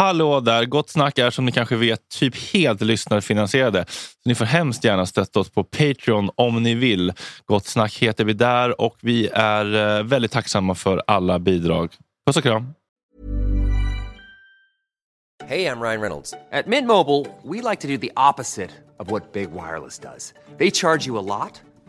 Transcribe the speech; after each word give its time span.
Hallå 0.00 0.40
där! 0.40 0.64
Gott 0.64 0.90
Snack 0.90 1.18
är 1.18 1.30
som 1.30 1.44
ni 1.44 1.52
kanske 1.52 1.76
vet 1.76 2.08
typ 2.08 2.52
helt 2.52 2.80
lyssnarfinansierade. 2.80 3.84
Så 3.88 4.28
ni 4.28 4.34
får 4.34 4.44
hemskt 4.44 4.84
gärna 4.84 5.06
stötta 5.06 5.40
oss 5.40 5.50
på 5.50 5.64
Patreon 5.64 6.30
om 6.34 6.62
ni 6.62 6.74
vill. 6.74 7.12
Gott 7.46 7.66
Snack 7.66 7.98
heter 7.98 8.24
vi 8.24 8.32
där 8.32 8.80
och 8.80 8.96
vi 9.00 9.28
är 9.32 9.98
eh, 9.98 10.04
väldigt 10.04 10.32
tacksamma 10.32 10.74
för 10.74 11.02
alla 11.06 11.38
bidrag. 11.38 11.92
Puss 12.26 12.36
och 12.36 12.42
kram! 12.42 12.74
Hej, 15.44 15.62
jag 15.62 15.82
Ryan 15.82 16.00
Reynolds. 16.00 16.30
På 16.30 16.70
Mint 16.70 16.86
Mobile, 16.86 17.26
we 17.42 17.70
like 17.70 17.82
to 17.82 17.88
do 17.88 17.98
the 17.98 18.10
opposite 18.30 18.70
of 18.98 19.10
what 19.10 19.32
Big 19.32 19.48
Wireless 19.50 19.98
does. 19.98 20.34
They 20.58 20.70
charge 20.70 21.06
you 21.08 21.18
a 21.18 21.22
lot, 21.22 21.60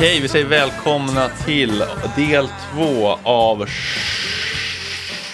Okej, 0.00 0.20
vi 0.20 0.28
säger 0.28 0.46
välkomna 0.46 1.28
till 1.28 1.84
del 2.16 2.48
två 2.72 3.18
av 3.22 3.66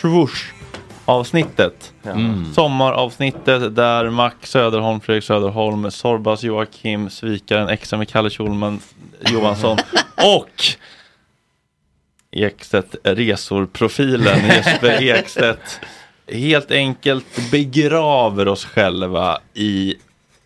Swoosh 0.00 0.44
avsnittet. 1.04 1.92
Sommaravsnittet 2.54 3.76
där 3.76 4.10
Max 4.10 4.50
Söderholm, 4.50 5.00
Fredrik 5.00 5.24
Söderholm, 5.24 5.90
Sorbas 5.90 6.42
Joakim, 6.42 7.10
Svikaren, 7.10 7.68
extra 7.68 7.98
med 7.98 8.08
Kalle 8.08 8.30
Schulman 8.30 8.80
Johansson 9.32 9.78
och 10.16 10.64
Ekstedt 12.30 12.96
Resor-profilen 13.02 14.46
Jesper 14.46 15.02
Ekstedt 15.16 15.80
helt 16.32 16.70
enkelt 16.70 17.50
begraver 17.50 18.48
oss 18.48 18.64
själva 18.64 19.38
i 19.54 19.94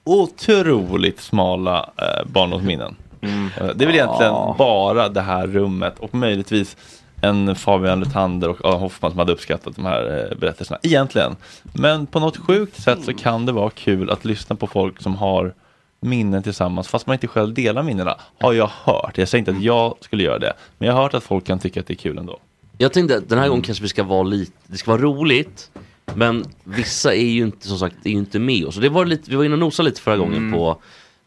otroligt 0.04 1.20
smala 1.20 1.91
eh, 1.97 2.26
barndomsminnen. 2.26 2.97
Eh, 3.20 3.66
Det 3.75 3.84
är 3.84 3.86
väl 3.86 3.94
egentligen 3.94 4.34
bara 4.58 5.08
det 5.08 5.20
här 5.20 5.47
rummet 5.47 5.98
och 5.98 6.14
möjligtvis 6.14 6.76
en 7.22 7.56
Fabian 7.56 8.00
Luthander 8.00 8.48
och 8.48 8.64
Adam 8.64 8.81
Hoffman 8.81 9.10
som 9.10 9.19
hade 9.19 9.32
uppskattat 9.32 9.76
de 9.76 9.84
här 9.84 10.28
eh, 10.31 10.38
berättelserna. 10.38 10.78
Egentligen. 10.82 11.36
Men 11.72 12.06
på 12.06 12.20
något 12.20 12.36
sjukt 12.36 12.82
sätt 12.82 13.04
så 13.04 13.14
kan 13.14 13.47
det 13.47 13.53
vara 13.53 13.70
kul 13.70 14.10
att 14.10 14.25
lyssna 14.25 14.56
på 14.56 14.66
folk 14.66 15.03
som 15.03 15.16
har 15.16 15.54
minnen 16.00 16.42
tillsammans 16.42 16.88
fast 16.88 17.06
man 17.06 17.14
inte 17.14 17.26
själv 17.26 17.54
delar 17.54 17.82
minnena. 17.82 18.16
Har 18.41 18.53
jag 18.53 18.70
hört. 18.84 19.19
Jag 19.19 19.28
säger 19.28 19.38
inte 19.38 19.50
att 19.50 19.62
jag 19.62 19.94
skulle 20.00 20.22
göra 20.22 20.38
det. 20.38 20.53
Men 20.78 20.86
jag 20.88 20.94
har 20.94 21.03
hört 21.03 21.14
att 21.14 21.25
folk 21.25 21.44
kan 21.47 21.59
tycka 21.59 21.80
att 21.80 21.86
det 21.86 21.92
är 21.92 21.97
kul 21.97 22.19
ändå. 22.19 22.38
Jag 22.78 22.92
tänkte 22.92 23.16
att 23.16 23.28
den 23.28 23.38
här 23.38 23.48
gången 23.48 23.62
kanske 23.62 23.82
vi 23.82 23.88
ska 23.88 24.03
vara 24.03 24.22
lite, 24.22 24.53
det 24.66 24.76
ska 24.76 24.91
vara 24.91 25.03
roligt. 25.03 25.70
Men 26.14 26.44
vissa 26.64 27.14
är 27.14 27.25
ju 27.28 27.42
inte 27.42 27.69
som 27.69 27.78
sagt 27.78 27.97
är 28.04 28.10
ju 28.10 28.16
inte 28.16 28.38
med 28.38 28.64
oss. 28.66 28.76
Och 28.76 28.82
det 28.82 28.88
var 28.88 29.04
lite, 29.04 29.30
vi 29.30 29.36
var 29.36 29.44
inne 29.44 29.53
och 29.54 29.59
nosade 29.59 29.88
lite 29.88 30.00
förra 30.00 30.16
gången 30.16 30.53
på 30.53 30.69
eh, 30.70 30.76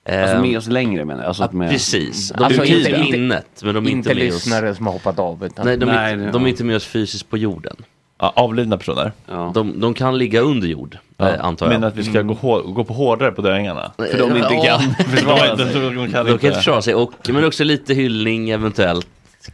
Alltså 0.10 0.38
med 0.42 0.58
oss 0.58 0.68
längre 0.68 1.06
menar 1.06 1.22
jag. 1.22 1.28
Alltså 1.28 1.44
ja, 1.44 1.46
att 1.48 1.54
med... 1.54 1.70
precis, 1.70 2.30
de 2.38 2.44
Alltså 2.44 2.62
är 2.62 2.66
inte 2.78 2.90
inte- 2.90 3.12
minnet 3.12 3.46
men 3.64 3.76
de 3.76 3.86
är 3.86 3.90
inte, 3.90 4.10
Inte 4.10 4.24
med 4.24 4.28
oss. 4.34 4.34
lyssnare 4.46 4.76
som 4.76 4.86
har 4.86 4.94
hoppat 4.94 5.20
av. 5.20 5.46
Utan 5.46 5.66
Nej, 5.66 5.78
de, 5.78 5.90
är, 5.90 5.94
Nej, 5.94 6.14
inte- 6.14 6.26
de 6.32 6.42
är 6.42 6.46
ja. 6.46 6.50
inte 6.50 6.64
med 6.64 6.76
oss 6.76 6.86
fysiskt 6.86 7.30
på 7.30 7.38
jorden. 7.38 7.76
Ja, 8.20 8.34
avlidna 8.36 8.78
personer. 8.78 9.12
Ja. 9.30 9.52
De, 9.56 9.80
de 9.80 9.94
kan 9.94 10.18
ligga 10.18 10.40
under 10.42 10.68
jord, 10.68 10.98
eh, 11.20 11.46
antar 11.46 11.66
jag. 11.66 11.74
Men 11.74 11.84
att 11.84 11.96
vi 11.96 12.04
ska 12.04 12.22
gå, 12.22 12.34
hår, 12.34 12.62
gå 12.62 12.84
på 12.84 12.94
hårdare 12.94 13.32
på 13.32 13.42
döingarna. 13.42 13.92
För 13.98 14.18
de 14.18 14.38
inte 14.38 14.54
Ja. 14.54 14.64
kan 14.80 14.94
För 14.96 15.04
försvara 15.04 15.56
de, 15.56 15.64
sig. 15.72 15.82
de, 15.82 16.12
kan 16.12 16.26
De 16.26 16.38
kan 16.38 16.46
inte 16.50 16.52
försvara 16.52 16.82
sig, 16.82 16.96
och, 16.96 17.12
men 17.30 17.46
också 17.46 17.64
lite 17.64 17.94
hyllning 17.94 18.50
eventuellt. 18.50 19.08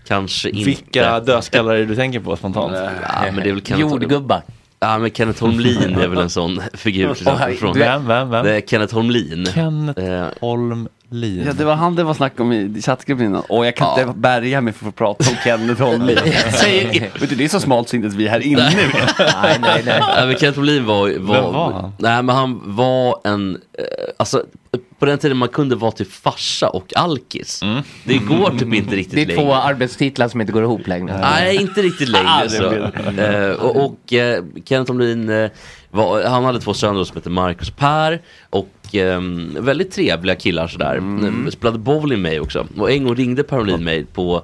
Kanske 0.07 0.49
inte. 0.49 0.63
Vilka 0.63 1.19
dödskallar 1.19 1.73
är 1.73 1.79
det 1.79 1.85
du 1.85 1.95
tänker 1.95 2.19
på 2.19 2.35
spontant? 2.35 2.73
Ja, 2.77 2.89
men 3.31 3.35
det 3.35 3.49
är 3.49 3.53
väl 3.53 3.79
Jordgubbar. 3.79 4.41
Ja, 4.79 4.97
men 4.97 5.12
Kenneth 5.12 5.41
Holmlin 5.41 5.97
är 6.00 6.07
väl 6.07 6.17
en 6.19 6.29
sån 6.29 6.62
figur 6.73 7.13
till 7.13 7.28
exempel. 7.28 7.56
Från, 7.56 7.78
Vem, 7.79 8.07
vem, 8.07 8.29
vem? 8.29 8.45
det 8.45 8.56
är 8.56 8.62
Kenneth 8.62 8.94
Holmlin. 8.94 9.45
Kenneth 9.53 10.03
Eh, 10.03 10.25
Holmlin. 10.41 11.44
Ja, 11.45 11.53
det 11.57 11.66
var 11.66 11.75
han 11.75 11.95
det 11.95 12.03
var 12.03 12.13
snack 12.13 12.40
om 12.40 12.51
i 12.53 12.81
chattgruppen 12.81 13.25
innan. 13.25 13.41
Och 13.50 13.66
jag 13.66 13.75
kan 13.75 13.88
Ja. 13.97 14.01
inte 14.03 14.19
bärga 14.19 14.62
mig 14.62 14.73
för 14.73 14.85
att 14.88 14.94
få 14.94 14.97
prata 14.97 15.29
om 15.29 15.35
Kenneth 15.44 15.81
Holmlin. 15.81 16.17
Säger- 16.53 17.09
Vet 17.19 17.29
du, 17.29 17.35
det 17.35 17.44
är 17.44 17.50
så 17.50 17.59
smalt 17.59 17.90
syntes 17.90 18.13
vi 18.13 18.28
här 18.28 18.40
inne. 18.40 18.63
Nej, 19.19 19.57
nej, 19.62 19.81
nej. 19.85 20.01
Ja, 20.17 20.25
men 20.25 20.35
Kenneth 20.35 20.57
Holmlin 20.59 20.85
var, 20.85 20.96
var, 20.97 21.09
Vem 21.41 21.53
var 21.53 21.72
han? 21.72 21.94
Nej 21.97 22.23
men 22.23 22.35
han 22.35 22.61
var 22.63 23.16
en, 23.23 23.56
eh, 23.56 23.84
alltså 24.17 24.44
på 25.00 25.06
den 25.06 25.18
tiden 25.19 25.38
man 25.38 25.50
kunde 25.50 25.75
vara 25.75 25.91
till 25.91 26.06
farsa 26.06 26.69
och 26.69 26.94
alkis. 26.96 27.62
Mm. 27.62 27.81
Det 28.03 28.18
går 28.18 28.50
typ 28.59 28.74
inte 28.74 28.96
riktigt 28.96 29.16
Det 29.16 29.22
är 29.22 29.25
längre. 29.25 29.41
två 29.41 29.53
arbetstitlar 29.53 30.28
som 30.28 30.41
inte 30.41 30.53
går 30.53 30.63
ihop 30.63 30.88
längre. 30.88 31.19
Nej, 31.22 31.56
inte 31.56 31.81
riktigt 31.81 32.09
längre 32.09 32.30
Ah, 32.30 32.50
så. 32.50 32.74
Eh, 33.22 33.52
och 33.52 33.85
och 33.85 34.13
eh, 34.13 34.44
Kenneth 34.66 34.91
Holmlin, 34.91 35.29
eh, 35.29 35.50
var, 35.90 36.24
han 36.24 36.44
hade 36.46 36.59
två 36.59 36.74
söner 36.74 37.03
som 37.03 37.18
heter 37.18 37.29
Marcus 37.29 37.69
och 37.69 37.78
Per. 37.78 38.22
Och 38.50 38.69
ehm, 38.96 39.58
väldigt 39.59 39.91
trevliga 39.91 40.35
killar 40.35 40.68
sådär. 40.68 40.96
Mm. 40.96 41.52
Spelade 41.52 41.78
bowling 41.79 42.22
med 42.22 42.31
mig 42.31 42.40
också. 42.40 42.68
Och 42.78 42.91
en 42.91 43.03
gång 43.03 43.16
ringde 43.16 43.44
Per 43.44 43.58
Holmlin 43.58 43.84
mig 43.84 44.06
på, 44.06 44.44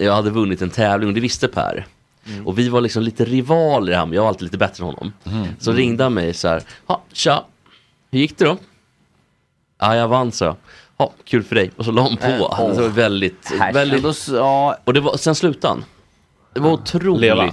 jag 0.00 0.14
hade 0.14 0.30
vunnit 0.30 0.62
en 0.62 0.70
tävling 0.70 1.08
och 1.08 1.14
det 1.14 1.20
visste 1.20 1.48
Per. 1.48 1.86
Och 2.44 2.58
vi 2.58 2.68
var 2.68 2.80
liksom 2.80 3.02
lite 3.02 3.24
rivaler 3.24 3.92
han, 3.96 4.12
jag 4.12 4.22
var 4.22 4.28
alltid 4.28 4.42
lite 4.42 4.58
bättre 4.58 4.84
än 4.84 4.86
honom. 4.86 5.12
Så 5.58 5.72
ringde 5.72 6.02
han 6.04 6.14
mig 6.14 6.34
så 6.34 6.48
här, 6.48 6.62
ja, 6.86 7.02
tja, 7.12 7.44
hur 8.10 8.18
gick 8.18 8.38
det 8.38 8.44
då? 8.44 8.56
Ja, 9.84 9.96
jag 9.96 10.08
vann 10.08 10.32
så. 10.32 10.56
Ja, 10.98 11.12
kul 11.24 11.42
för 11.42 11.54
dig. 11.54 11.70
Och 11.76 11.84
så 11.84 11.90
la 11.92 12.02
han 12.02 12.16
på. 12.16 12.26
Äh, 12.62 12.68
det 12.74 12.80
var 12.82 12.88
väldigt, 12.88 13.52
Här. 13.60 13.72
väldigt 13.72 14.28
ja, 14.28 14.76
och 14.84 14.94
det 14.94 15.00
var, 15.00 15.16
sen 15.16 15.34
slutade 15.34 15.68
han. 15.74 15.84
Det 16.54 16.60
var 16.60 16.70
otroligt. 16.72 17.20
Leva. 17.20 17.52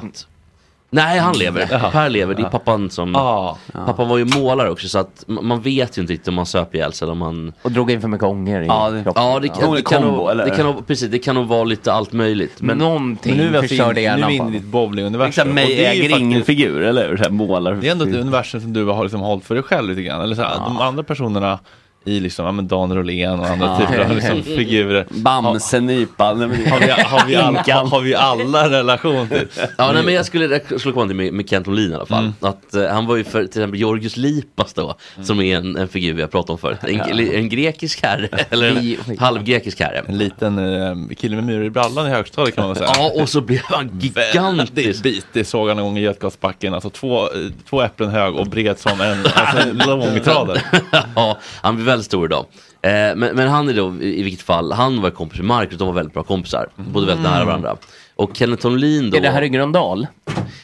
Nej, 0.94 1.20
han 1.20 1.38
lever. 1.38 1.68
Jaha. 1.72 1.92
Per 1.92 2.10
lever. 2.10 2.36
Det 2.36 2.42
är 2.42 2.50
pappan 2.50 2.90
som... 2.90 3.16
Ah, 3.16 3.58
Pappan 3.86 4.10
var 4.10 4.18
ju 4.18 4.26
målare 4.26 4.70
också 4.70 4.88
så 4.90 5.00
att 5.00 5.26
ma- 5.28 5.42
man 5.42 5.62
vet 5.62 5.98
ju 5.98 6.02
inte 6.02 6.14
riktigt 6.14 6.28
om 6.28 6.34
man 6.34 6.46
söp 6.46 6.76
ihjäl 6.76 6.94
sig 6.94 7.06
eller 7.06 7.12
om 7.12 7.18
man... 7.18 7.54
Och 7.62 7.72
drog 7.72 7.92
in 7.92 8.02
för 8.02 8.08
mycket 8.08 8.28
ånger 8.28 8.62
i 8.62 8.66
Ja, 8.66 8.90
det- 8.90 9.04
kroppen. 9.04 9.24
Ja, 9.24 9.40
det, 9.40 9.50
Hon 9.54 9.72
är 9.74 9.76
det, 9.76 9.82
kan 9.82 10.02
kombo, 10.02 10.28
nog, 10.34 10.38
det 10.38 10.50
kan 10.56 10.66
nog, 10.66 10.88
precis, 10.88 11.10
det 11.12 11.20
kan 11.20 11.36
nog 11.36 11.48
vara 11.48 11.64
lite 11.64 11.94
allt 11.94 12.12
möjligt. 12.14 12.62
Men 12.62 12.78
Någonting 12.78 13.38
men 13.38 13.52
nu 13.52 13.62
förstörde 13.62 14.02
in, 14.02 14.06
nu 14.06 14.12
är 14.12 14.18
hjärnan 14.18 14.30
vi 14.30 14.36
inne 14.36 14.50
i 14.50 14.52
ditt 14.60 14.64
bowlinguniversum. 14.68 15.48
Och 15.48 15.54
mig 15.56 15.68
det 15.68 15.86
är 15.86 15.94
ju 15.94 16.02
äger 16.04 16.18
ingen 16.20 16.40
faktiskt- 16.42 16.60
figur, 16.60 16.82
eller 16.82 17.10
hur? 17.10 17.18
Så 17.18 17.24
här, 17.24 17.30
målar. 17.30 17.74
Det 17.74 17.88
är 17.88 17.92
ändå 17.92 18.06
ett 18.06 18.16
universum 18.16 18.62
som 18.62 18.74
du 18.74 18.86
har 18.86 19.04
liksom 19.04 19.22
hållit 19.22 19.46
för 19.46 19.56
dig 19.56 19.64
själv 19.64 19.90
lite 19.90 20.02
grann. 20.04 20.22
Eller 20.22 20.36
så 20.36 20.42
här, 20.42 20.56
De 20.66 20.78
andra 20.78 21.04
personerna 21.04 21.60
i 22.06 22.20
liksom, 22.20 22.46
ja, 22.46 22.52
men 22.52 22.68
Dan 22.68 22.96
Rolén 22.96 23.40
och 23.40 23.46
andra 23.48 23.78
typer 23.80 24.00
av 24.00 24.12
liksom, 24.16 24.44
figurer. 24.44 25.06
Bamse-nypa. 25.10 26.34
Nej, 26.34 26.48
men 26.48 26.64
det- 26.64 26.70
Har 26.70 26.80
vi, 26.80 26.90
har, 26.90 27.26
vi 27.28 27.36
alla, 27.36 27.90
har 27.90 28.02
vi 28.02 28.16
alla 28.16 28.70
relation 28.70 29.28
till? 29.28 29.48
Ja, 29.78 29.92
nej, 29.94 30.04
men 30.06 30.14
jag 30.14 30.26
skulle 30.26 30.62
jag 30.70 30.82
slå 30.82 30.92
kvar 30.92 31.08
till 31.08 31.16
med, 31.16 31.34
med 31.34 31.50
Kent 31.50 31.68
Olin 31.68 31.92
i 31.92 31.96
alla 31.96 32.06
fall. 32.06 32.32
Att, 32.40 32.74
eh, 32.76 32.88
han 32.88 33.06
var 33.06 33.16
ju 33.16 33.24
för 33.24 33.40
till 33.40 33.48
exempel 33.62 33.80
Georgios 33.80 34.18
Lipas 34.18 34.74
då, 34.74 34.96
som 35.24 35.42
är 35.42 35.58
en, 35.58 35.78
en 35.78 35.88
figur 35.88 36.14
vi 36.14 36.22
har 36.22 36.30
pratat 36.30 36.50
om 36.50 36.58
förut. 36.58 36.78
En, 36.82 37.20
en 37.36 37.50
grekisk 37.50 38.04
herre, 38.04 38.28
eller 38.50 38.70
en 39.10 39.18
halvgrekisk 39.18 39.80
herre. 39.80 40.04
En 40.08 40.18
liten 40.18 40.58
eh, 40.82 41.16
kille 41.18 41.36
med 41.36 41.44
myror 41.46 41.66
i 41.66 41.70
brallan 41.70 42.08
i 42.08 42.10
högstadiet 42.10 42.56
kan 42.56 42.64
man 42.68 42.74
väl 42.74 42.84
säga. 42.88 42.92
Ja, 42.98 43.22
och 43.22 43.30
så 43.30 43.42
blev 43.42 43.62
han 43.64 43.90
gigantisk. 44.00 45.04
bitig 45.04 45.48
såg 45.48 45.68
han 45.70 45.78
en 45.78 45.84
gång 45.84 45.98
i 45.98 46.02
Götgatsbacken. 46.02 46.74
Alltså 46.74 46.90
två, 46.90 47.22
eh, 47.24 47.30
två 47.70 47.82
äpplen 47.82 48.10
hög 48.10 48.36
och 48.36 48.48
bred 48.48 48.80
som 48.80 49.02
en, 49.02 49.18
alltså, 49.36 49.88
långtradare. 49.90 50.62
ja, 51.16 51.38
han 51.62 51.76
blev 51.76 51.91
väldigt 51.92 52.06
stor 52.06 52.26
idag. 52.26 52.46
Eh, 52.82 52.90
men, 52.92 53.20
men 53.20 53.48
han 53.48 53.70
är 53.70 53.74
då 53.74 53.96
i, 54.02 54.20
i 54.20 54.24
vilket 54.24 54.42
fall, 54.46 54.72
han 54.72 55.02
var 55.02 55.10
kompis 55.10 55.38
med 55.40 55.46
Marcus, 55.48 55.78
de 55.78 55.88
var 55.88 55.94
väldigt 55.96 56.14
bra 56.14 56.24
kompisar. 56.24 56.70
Bodde 56.76 57.06
väldigt 57.08 57.24
nära 57.24 57.46
varandra. 57.46 57.78
Och 58.16 58.32
Kenneth 58.38 58.62
Thornlin 58.62 59.10
då. 59.10 59.18
Är 59.18 59.22
det 59.22 59.30
här 59.30 59.42
i 59.42 59.50
Gröndal? 59.50 60.08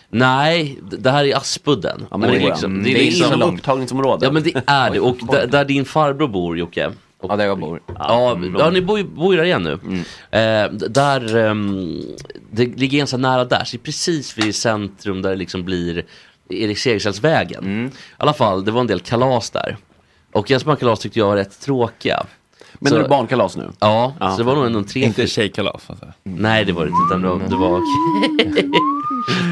Nej, 0.09 0.79
det 0.99 1.11
här 1.11 1.25
är 1.25 1.37
Aspudden. 1.37 2.05
Ja, 2.11 2.17
men 2.17 2.29
det, 2.31 2.37
är 2.37 2.45
liksom, 2.45 2.83
det 2.83 2.89
är 2.91 2.97
liksom 3.05 3.39
långt. 3.39 3.59
upptagningsområde. 3.59 4.25
Ja 4.25 4.31
men 4.31 4.43
det 4.43 4.53
är 4.67 4.91
det. 4.91 4.99
Och 4.99 5.17
där, 5.31 5.47
där 5.47 5.65
din 5.65 5.85
farbror 5.85 6.27
bor 6.27 6.57
Jocke. 6.57 6.91
Och, 7.19 7.31
Ja, 7.31 7.35
där 7.35 7.45
jag 7.45 7.59
bor. 7.59 7.81
Ja, 7.87 8.39
ja 8.59 8.69
ni 8.69 8.81
bor 8.81 9.03
bor 9.03 9.33
ju 9.33 9.37
där 9.37 9.45
igen 9.45 9.63
nu. 9.63 9.71
Eh, 10.39 10.71
d- 10.71 10.87
där, 10.89 11.35
ehm, 11.37 12.01
det 12.51 12.65
ligger 12.65 12.97
ganska 12.97 13.17
nära 13.17 13.45
där, 13.45 13.63
så 13.63 13.71
det 13.71 13.81
är 13.81 13.83
precis 13.85 14.37
vid 14.37 14.55
centrum 14.55 15.21
där 15.21 15.29
det 15.29 15.35
liksom 15.35 15.63
blir 15.63 16.05
Erik 16.49 16.77
Segerstedtsvägen. 16.77 17.87
I 17.87 17.91
alla 18.17 18.33
fall, 18.33 18.65
det 18.65 18.71
var 18.71 18.81
en 18.81 18.87
del 18.87 18.99
kalas 18.99 19.49
där. 19.49 19.77
Och 20.37 20.51
Jens 20.51 20.63
kalas 20.63 20.99
tyckte 20.99 21.19
jag 21.19 21.27
var 21.27 21.35
rätt 21.35 21.61
tråkiga. 21.61 22.25
Men 22.79 22.89
Så- 22.89 22.97
är 22.97 23.03
det 23.03 23.09
barnkalas 23.09 23.57
nu? 23.57 23.71
Ja, 23.79 24.13
så 24.19 24.37
det 24.37 24.43
var 24.43 24.55
nog 24.55 24.65
en 24.65 24.83
tre, 24.85 25.03
Inte 25.03 25.27
tjejkalas. 25.27 25.83
Alltså. 25.87 26.05
Nej 26.23 26.65
det 26.65 26.73
var 26.73 26.85
det 26.85 26.89
inte, 26.89 27.01
utan 27.09 27.21
det 27.21 27.27
var, 27.27 27.39
det 27.49 27.55
var, 27.55 27.81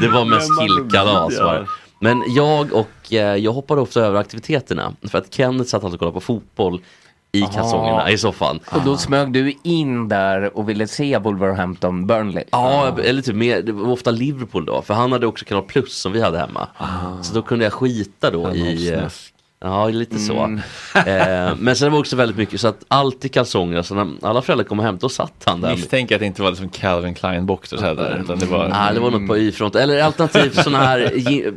det 0.00 0.08
var 0.08 0.24
mest 0.24 0.50
killkalas 0.60 1.38
var 1.38 1.54
det. 1.54 1.66
Men 2.00 2.22
jag 2.26 2.72
och 2.72 3.12
eh, 3.12 3.36
jag 3.36 3.52
hoppade 3.52 3.80
ofta 3.80 4.00
över 4.00 4.20
aktiviteterna 4.20 4.92
för 5.02 5.18
att 5.18 5.34
Kenneth 5.34 5.70
satt 5.70 5.84
alltid 5.84 5.94
och 5.94 5.98
kollade 5.98 6.14
på 6.14 6.20
fotboll 6.20 6.80
i 7.32 7.42
kalsongerna 7.42 8.10
i 8.10 8.18
soffan. 8.18 8.60
Och 8.72 8.80
då 8.84 8.96
smög 8.96 9.32
du 9.32 9.54
in 9.62 10.08
där 10.08 10.56
och 10.56 10.68
ville 10.68 10.86
se 10.86 11.18
Wolverhampton 11.18 12.06
Burnley. 12.06 12.44
Ja, 12.50 12.96
eller 13.04 13.22
typ 13.22 13.34
mer, 13.36 13.62
det 13.62 13.72
var 13.72 13.92
ofta 13.92 14.10
Liverpool 14.10 14.64
då, 14.66 14.82
för 14.82 14.94
han 14.94 15.12
hade 15.12 15.26
också 15.26 15.44
Kanal 15.44 15.64
Plus 15.64 15.98
som 15.98 16.12
vi 16.12 16.20
hade 16.22 16.38
hemma. 16.38 16.68
Så 17.22 17.34
då 17.34 17.42
kunde 17.42 17.64
jag 17.64 17.72
skita 17.72 18.30
då 18.30 18.54
i... 18.54 18.92
eh, 18.92 18.98
snusk. 19.00 19.32
Ja, 19.66 19.88
lite 19.88 20.18
så. 20.18 20.34
Eh, 20.94 21.54
men 21.58 21.76
sen 21.76 21.90
var 21.92 21.96
det 21.98 22.00
också 22.00 22.16
väldigt 22.16 22.36
mycket 22.36 22.60
så 22.60 22.68
att 22.68 22.84
alltid 22.88 23.32
kalsonger, 23.32 23.82
så 23.82 23.94
när 23.94 24.06
alla 24.22 24.42
föräldrar 24.42 24.64
kom 24.64 24.78
hem 24.78 24.98
då 25.00 25.08
satt 25.08 25.32
han 25.44 25.60
där. 25.60 25.70
Misstänker 25.70 26.14
att 26.14 26.20
det 26.20 26.26
inte 26.26 26.42
var 26.42 26.50
liksom 26.50 26.68
Calvin 26.68 27.14
Klein 27.14 27.46
boxers 27.46 27.80
här 27.80 27.94
där, 27.94 28.20
utan 28.24 28.38
det 28.38 28.46
var... 28.46 28.68
Nej, 28.68 28.94
det 28.94 29.00
var 29.00 29.10
något 29.10 29.28
på 29.28 29.36
Y-front. 29.36 29.76
Eller 29.76 30.02
alternativt 30.02 30.54
sådana 30.54 30.84
här, 30.84 31.10
gi- 31.14 31.52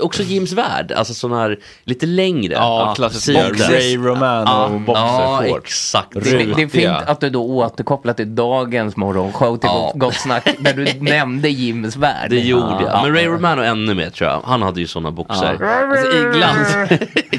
också 0.00 0.22
Jims 0.22 0.52
värld, 0.52 0.92
alltså 0.92 1.14
sådana 1.14 1.40
här 1.42 1.58
lite 1.84 2.06
längre. 2.06 2.52
Ja, 2.52 2.92
klassiska 2.96 3.32
sidor. 3.32 3.70
Ray 3.72 3.96
Romano 3.96 4.78
boxer 4.78 5.02
Ja, 5.02 5.42
shorts. 5.48 5.64
exakt. 5.64 6.08
Det, 6.14 6.20
det 6.54 6.62
är 6.62 6.68
fint 6.68 7.08
att 7.08 7.20
du 7.20 7.30
då 7.30 7.42
återkopplar 7.44 8.12
till 8.12 8.34
dagens 8.34 8.96
morgonshow 8.96 9.56
till 9.56 9.68
Ja. 9.72 9.92
Gott 9.94 10.14
Snack 10.14 10.48
när 10.58 10.72
du 10.72 10.84
nämnde 11.00 11.48
Jims 11.48 11.96
värld. 11.96 12.30
Det 12.30 12.38
gjorde 12.40 12.82
jag. 12.86 13.02
Men 13.02 13.14
Ray 13.14 13.26
Romano 13.26 13.62
ännu 13.62 13.94
mer 13.94 14.10
tror 14.10 14.30
jag. 14.30 14.40
Han 14.44 14.62
hade 14.62 14.80
ju 14.80 14.86
sådana 14.86 15.10
boxer. 15.10 15.62
Alltså, 15.64 16.06
I 16.16 16.38
glans. 16.38 16.90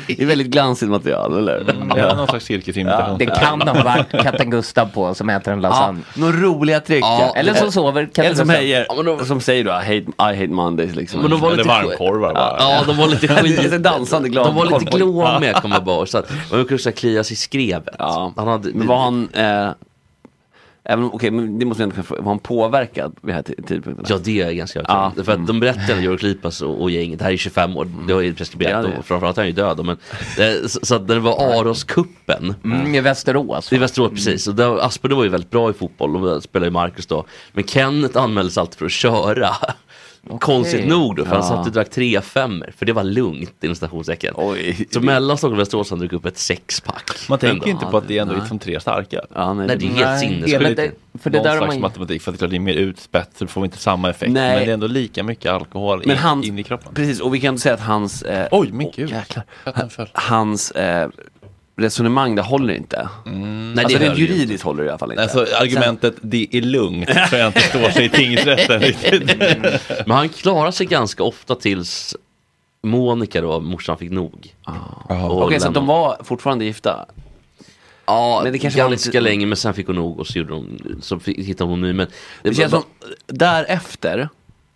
det 0.18 0.24
är 0.24 0.28
väldigt 0.28 0.48
glansigt 0.48 0.92
material, 0.92 1.38
eller? 1.38 1.64
Ja, 1.98 2.16
någon 2.16 2.28
slags 2.28 2.46
cirkusimitation. 2.46 3.18
Det 3.18 3.26
kan 3.26 3.62
ha 3.62 3.74
varit 3.84 4.12
katten 4.24 4.50
Gustav 4.50 4.86
på 4.86 5.14
som 5.14 5.30
äter 5.30 5.54
en 5.54 5.62
Ja, 5.64 5.70
lasagne. 5.70 6.02
några 6.14 6.34
roliga 6.38 6.80
trick. 6.80 7.04
Ja, 7.04 7.34
Eller 7.36 7.54
så 7.54 7.72
sover 7.72 8.06
katten 8.06 8.26
Eller 8.26 8.36
som, 8.36 8.46
Gustav. 8.48 8.62
hejer, 8.62 8.86
Ja, 8.90 8.96
men 8.96 9.06
då- 9.06 9.26
som 9.26 9.42
säger 9.42 9.64
då, 9.64 9.72
I 9.72 9.74
hate, 9.74 9.96
I 10.34 10.38
hate 10.40 10.48
Mondays 10.48 10.96
liksom. 10.96 11.22
Men 11.22 11.32
de 11.32 11.40
var 11.42 11.48
Eller 11.48 11.58
lite 11.58 11.70
varmkorvar 11.70 12.34
bara. 12.34 12.56
Ja, 12.60 12.84
de 12.88 12.98
var 12.98 13.08
lite 13.08 13.28
Det 13.28 13.34
är 13.34 13.44
skit. 13.70 13.84
dansande 13.84 14.30
glad. 14.30 14.46
De 14.48 14.56
var 14.56 14.80
lite 14.80 14.98
glåmiga 14.98 15.54
kommer 15.54 15.76
jag 15.76 15.84
bara 15.86 16.06
så 16.06 16.18
att 16.18 16.32
Man 16.52 16.66
kunde 16.66 16.92
klia 16.92 17.24
sig 17.24 17.34
i 17.34 17.38
skrevet. 17.38 17.96
Ja. 18.00 18.34
Han 18.36 18.48
hade, 18.48 18.70
Men 18.74 18.88
var 18.88 18.98
han, 18.98 19.30
eh, 19.34 19.70
även, 20.86 21.06
okej, 21.06 21.32
men 21.32 21.60
det 21.60 21.66
måste 21.66 21.84
inte 21.84 21.94
kunna 21.94 22.04
fråga, 22.04 22.22
var 22.22 22.32
han 22.32 22.40
påverkad 22.40 23.16
vid 23.22 23.36
den 23.36 23.36
här 23.36 23.44
tidpunkten? 23.68 24.06
Ja 24.10 24.18
det 24.24 24.42
är 24.42 24.52
ganska 24.52 24.80
övertygad 24.80 25.20
om. 25.20 25.26
För 25.26 25.32
att 25.32 25.48
de 25.48 25.60
berättade 25.60 26.02
Georg 26.02 26.18
Lipas 26.28 26.62
och, 26.62 26.82
och 26.82 26.92
gänget, 26.92 27.20
det 27.20 27.26
här 27.26 27.32
är 27.32 27.38
25 27.38 27.78
år, 27.78 27.88
det 28.08 28.14
har 28.14 28.22
ju 28.22 28.34
preskriberat 28.34 28.86
Ja, 28.86 28.92
det 28.92 28.98
och 28.98 29.06
framförallt 29.06 29.38
är 29.38 29.42
han 29.42 29.48
ju 29.48 29.54
död. 29.54 29.86
Men, 29.86 29.98
eh, 30.40 30.68
så, 30.68 30.80
så 30.86 30.96
att 30.96 31.08
när 31.08 31.16
det 31.16 31.22
var 31.22 31.60
Aroskuppen 31.60 32.56
Mm, 32.64 32.96
I 32.96 33.02
Västerås. 33.02 33.74
i 33.74 33.78
Västerås 33.78 34.10
precis, 34.12 34.48
och 34.48 34.56
där, 34.56 34.86
Asperger 34.86 35.16
var 35.16 35.24
ju 35.24 35.30
väldigt 35.30 35.52
bra 35.52 35.70
i 35.70 35.74
fotboll 35.74 36.16
och 36.16 36.44
spelade 36.44 36.68
ju 36.68 36.72
Marcus 36.72 37.06
då. 37.06 37.26
Men 37.54 37.64
Kenneth 37.64 38.18
anmäldes 38.18 38.58
alltid 38.58 38.76
för 38.80 38.86
att 38.86 38.92
köra. 38.92 39.50
Konstigt 40.39 40.88
nog 40.88 41.16
då, 41.16 41.25
för 41.25 41.31
han 41.36 41.44
satt 41.44 41.68
och 41.68 41.72
drack 41.72 41.89
tre 41.89 42.22
femmer 42.22 42.74
för 42.77 42.86
det 42.86 42.94
var 42.94 43.04
lugnt 43.04 43.63
inom 43.63 43.75
stationstecken. 43.75 44.33
Oj. 44.38 44.88
Så 44.92 45.01
mellan 45.01 45.38
Stockholm 45.38 45.54
och 45.54 45.60
Västerås 45.62 45.89
han 45.89 46.00
druckit 46.00 46.18
upp 46.19 46.25
ett 46.25 46.38
sexpack. 46.38 47.12
Man 47.30 47.39
tänker 47.39 47.66
ju 47.66 47.72
inte 47.72 47.86
på 47.86 47.98
att 47.98 48.07
det 48.07 48.18
är 48.18 48.22
ändå 48.22 48.36
liksom 48.36 48.60
tre 48.60 48.80
starka. 48.80 49.22
Ja, 49.36 49.54
nej, 49.54 49.68
Nej 49.68 49.77
det 49.77 49.86
är 49.86 49.89
helt 49.89 50.19
sinnessjukt. 50.19 50.95
För 51.19 51.30
det 51.30 51.38
Någon 51.38 51.44
där 51.45 51.57
slags 51.57 51.74
man 51.74 51.81
matematik, 51.81 52.22
för 52.22 52.31
att 52.31 52.33
det 52.33 52.38
är 52.38 52.39
klart 52.39 52.50
det 52.50 52.57
är 52.57 52.60
mer 52.60 52.74
utspätt 52.74 53.30
så 53.36 53.48
får 53.48 53.62
vi 53.62 53.66
inte 53.66 53.77
samma 53.77 54.10
effekt. 54.10 54.31
Nej. 54.31 54.56
Men 54.56 54.66
det 54.66 54.72
är 54.72 54.74
ändå 54.74 54.88
lika 54.88 55.24
mycket 55.24 55.51
alkohol 55.51 56.00
Men 56.06 56.12
in, 56.12 56.18
hans, 56.18 56.45
in 56.48 56.60
i 56.60 56.63
kroppen. 56.63 56.94
precis, 56.94 57.19
och 57.19 57.36
vi 57.36 57.39
kan 57.39 57.57
säga 57.57 57.74
att 57.74 57.81
hans, 57.81 58.21
eh, 58.21 58.48
Oj, 58.51 58.69
men 58.71 58.92
gud. 58.95 59.10
jäklar. 59.10 59.44
Hans 60.13 60.71
eh, 60.71 61.10
resonemang, 61.77 62.36
det 62.36 62.42
håller 62.42 62.74
inte. 62.74 63.10
Nej, 63.25 63.86
alltså 63.86 63.98
det 64.00 64.06
rent 64.06 64.18
juridiskt 64.19 64.63
håller 64.63 64.83
det 64.83 64.88
i 64.88 64.89
alla 64.89 64.98
fall 64.98 65.12
inte. 65.12 65.24
Alltså 65.24 65.39
argumentet 65.62 66.16
det 66.22 66.48
är 66.51 66.62
lugnt 66.62 67.07
tror 67.30 67.39
jag 67.39 67.48
inte 67.48 67.60
står 67.60 67.89
sig 67.89 68.06
i 68.06 68.10
tingsrätten 68.10 68.80
riktigt. 68.80 69.38
Men 70.06 70.12
han 70.18 70.30
klarar 70.30 70.72
sig 70.72 70.86
ganska 70.86 71.24
ofta 71.24 71.56
tills 71.56 72.16
Monica 72.83 73.42
då, 73.42 73.60
morsan 73.60 73.98
fick 73.98 74.12
nog. 74.12 74.54
Och 75.10 75.44
Okej, 75.44 75.60
så 75.60 75.68
att 75.68 75.74
de 75.74 75.86
var 75.88 76.18
fortfarande 76.24 76.66
gifta? 76.66 77.06
Ja, 78.06 78.42
Men 78.44 78.54
det 78.54 78.60
kanske 78.60 78.83
var 78.83 78.89
ganska 78.89 79.10
lite- 79.10 79.19
länge 79.21 79.45
men 79.45 79.57
sen 79.57 79.74
fick 79.74 79.88
hon 79.88 79.95
nog 79.95 80.19
och 80.19 80.28
så, 80.28 80.38
gjorde 80.39 80.54
hon, 80.54 80.98
så 81.01 81.19
hittade 81.25 81.69
hon 81.69 81.81
ny. 81.81 81.94
Men 81.94 82.07
Det 82.44 82.54
känns 82.54 82.71
som, 82.71 82.83
därefter 83.28 84.30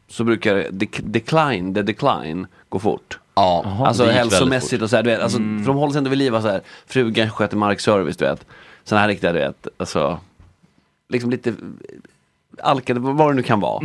så 0.10 0.24
brukar 0.24 0.56
dec- 0.56 1.02
decline, 1.02 1.74
the 1.74 1.81
decline 1.81 2.48
gå 2.69 2.80
fort. 2.80 3.19
Ja, 3.40 3.86
alltså 3.88 4.04
det 4.04 4.10
gick 4.10 4.18
väldigt 4.20 4.34
hälsomässigt 4.34 4.82
och 4.84 4.90
så 4.90 4.96
här, 4.96 5.04
du 5.04 5.10
vet, 5.10 5.22
alltså, 5.22 5.38
för 5.38 5.66
de 5.66 5.76
håller 5.78 5.92
sig 5.92 5.98
ändå 5.98 6.10
vid 6.10 6.20
liv, 6.20 6.32
så 6.32 6.38
här, 6.48 6.62
frugan 6.88 7.30
sköter 7.30 7.58
markservice, 7.58 8.18
du 8.18 8.26
vet. 8.26 8.46
Sådana 8.84 9.02
här 9.02 9.08
riktiga, 9.08 9.34
du 9.34 9.40
vet, 9.40 9.68
alltså, 9.78 10.20
liksom 11.10 11.30
lite 11.32 11.54
alkade, 12.64 13.00
vad 13.00 13.30
det 13.32 13.34
nu 13.34 13.44
kan 13.44 13.60
vara. 13.60 13.82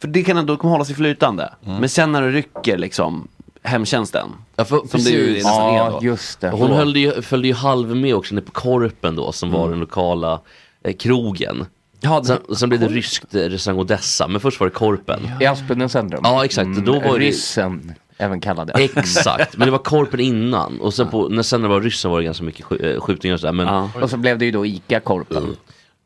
För 0.00 0.08
det 0.08 0.22
kan 0.24 0.36
ändå 0.36 0.56
kommer 0.56 0.72
hålla 0.72 0.84
sig 0.84 0.94
flytande. 0.94 1.52
Men 1.60 1.88
sen 1.88 2.12
när 2.12 2.22
det 2.22 2.30
rycker 2.30 2.78
liksom, 2.78 3.28
hemtjänsten, 3.62 4.28
Ja, 4.56 4.64
för, 4.64 4.76
som 4.88 5.00
det 5.04 5.10
ju 5.10 5.22
är 5.22 5.26
precis. 5.26 5.44
nästan 5.44 5.62
är 5.74 5.76
Ja, 5.76 5.90
då. 6.00 6.06
just 6.06 6.40
det. 6.40 6.50
Hon 6.50 6.70
höll 6.72 6.96
ju, 6.96 7.22
följde 7.22 7.48
ju 7.48 7.54
halv 7.54 7.96
med 7.96 8.14
också 8.14 8.34
nere 8.34 8.44
på 8.44 8.52
Korpen 8.52 9.16
då 9.16 9.32
som 9.32 9.48
Mm. 9.48 9.60
var 9.60 9.70
den 9.70 9.80
lokala 9.80 10.40
eh, 10.82 10.96
krogen. 10.96 11.66
Ja, 12.00 12.20
det- 12.20 12.26
Sen, 12.26 12.56
sen 12.56 12.68
blev 12.68 12.80
det 12.80 12.88
ryskt 12.88 13.34
eh, 13.34 13.38
restaurang 13.40 13.80
Odessa, 13.80 14.28
men 14.28 14.40
först 14.40 14.60
var 14.60 14.66
det 14.66 14.74
Korpen. 14.74 15.20
I 15.40 15.46
Aspudden 15.46 15.88
centrum. 15.88 16.20
Ja 16.24 16.44
exakt, 16.44 16.68
då 16.84 16.92
var 16.92 17.18
det 17.18 17.24
Ryssen, 17.24 17.94
även 18.18 18.40
kallad. 18.40 18.70
Exakt, 18.96 19.56
men 19.56 19.66
det 19.66 19.72
var 19.72 19.78
Korpen 19.78 20.20
innan 20.20 20.80
och 20.80 20.94
sen 20.94 21.08
på, 21.08 21.28
när 21.28 21.42
sen 21.42 21.62
det 21.62 21.68
var 21.68 21.80
ryssen 21.80 22.10
var 22.10 22.18
det 22.18 22.24
ganska 22.24 22.44
mycket 22.44 22.66
sk- 22.66 22.94
eh, 22.94 23.00
skjutningar 23.00 23.34
och 23.34 23.40
sådär. 23.40 23.52
Men 23.52 23.66
Ja. 23.66 23.90
Och 24.02 24.10
så 24.10 24.16
blev 24.16 24.38
det 24.38 24.44
ju 24.44 24.50
då 24.50 24.66
ICA 24.66 25.00
Korpen. 25.00 25.56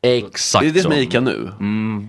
exakt 0.01 0.61
Det 0.63 0.69
är 0.69 0.73
det 0.73 0.79
som 0.81 0.91
så. 0.91 0.97
är 0.97 1.01
ICA 1.01 1.19
nu. 1.19 1.51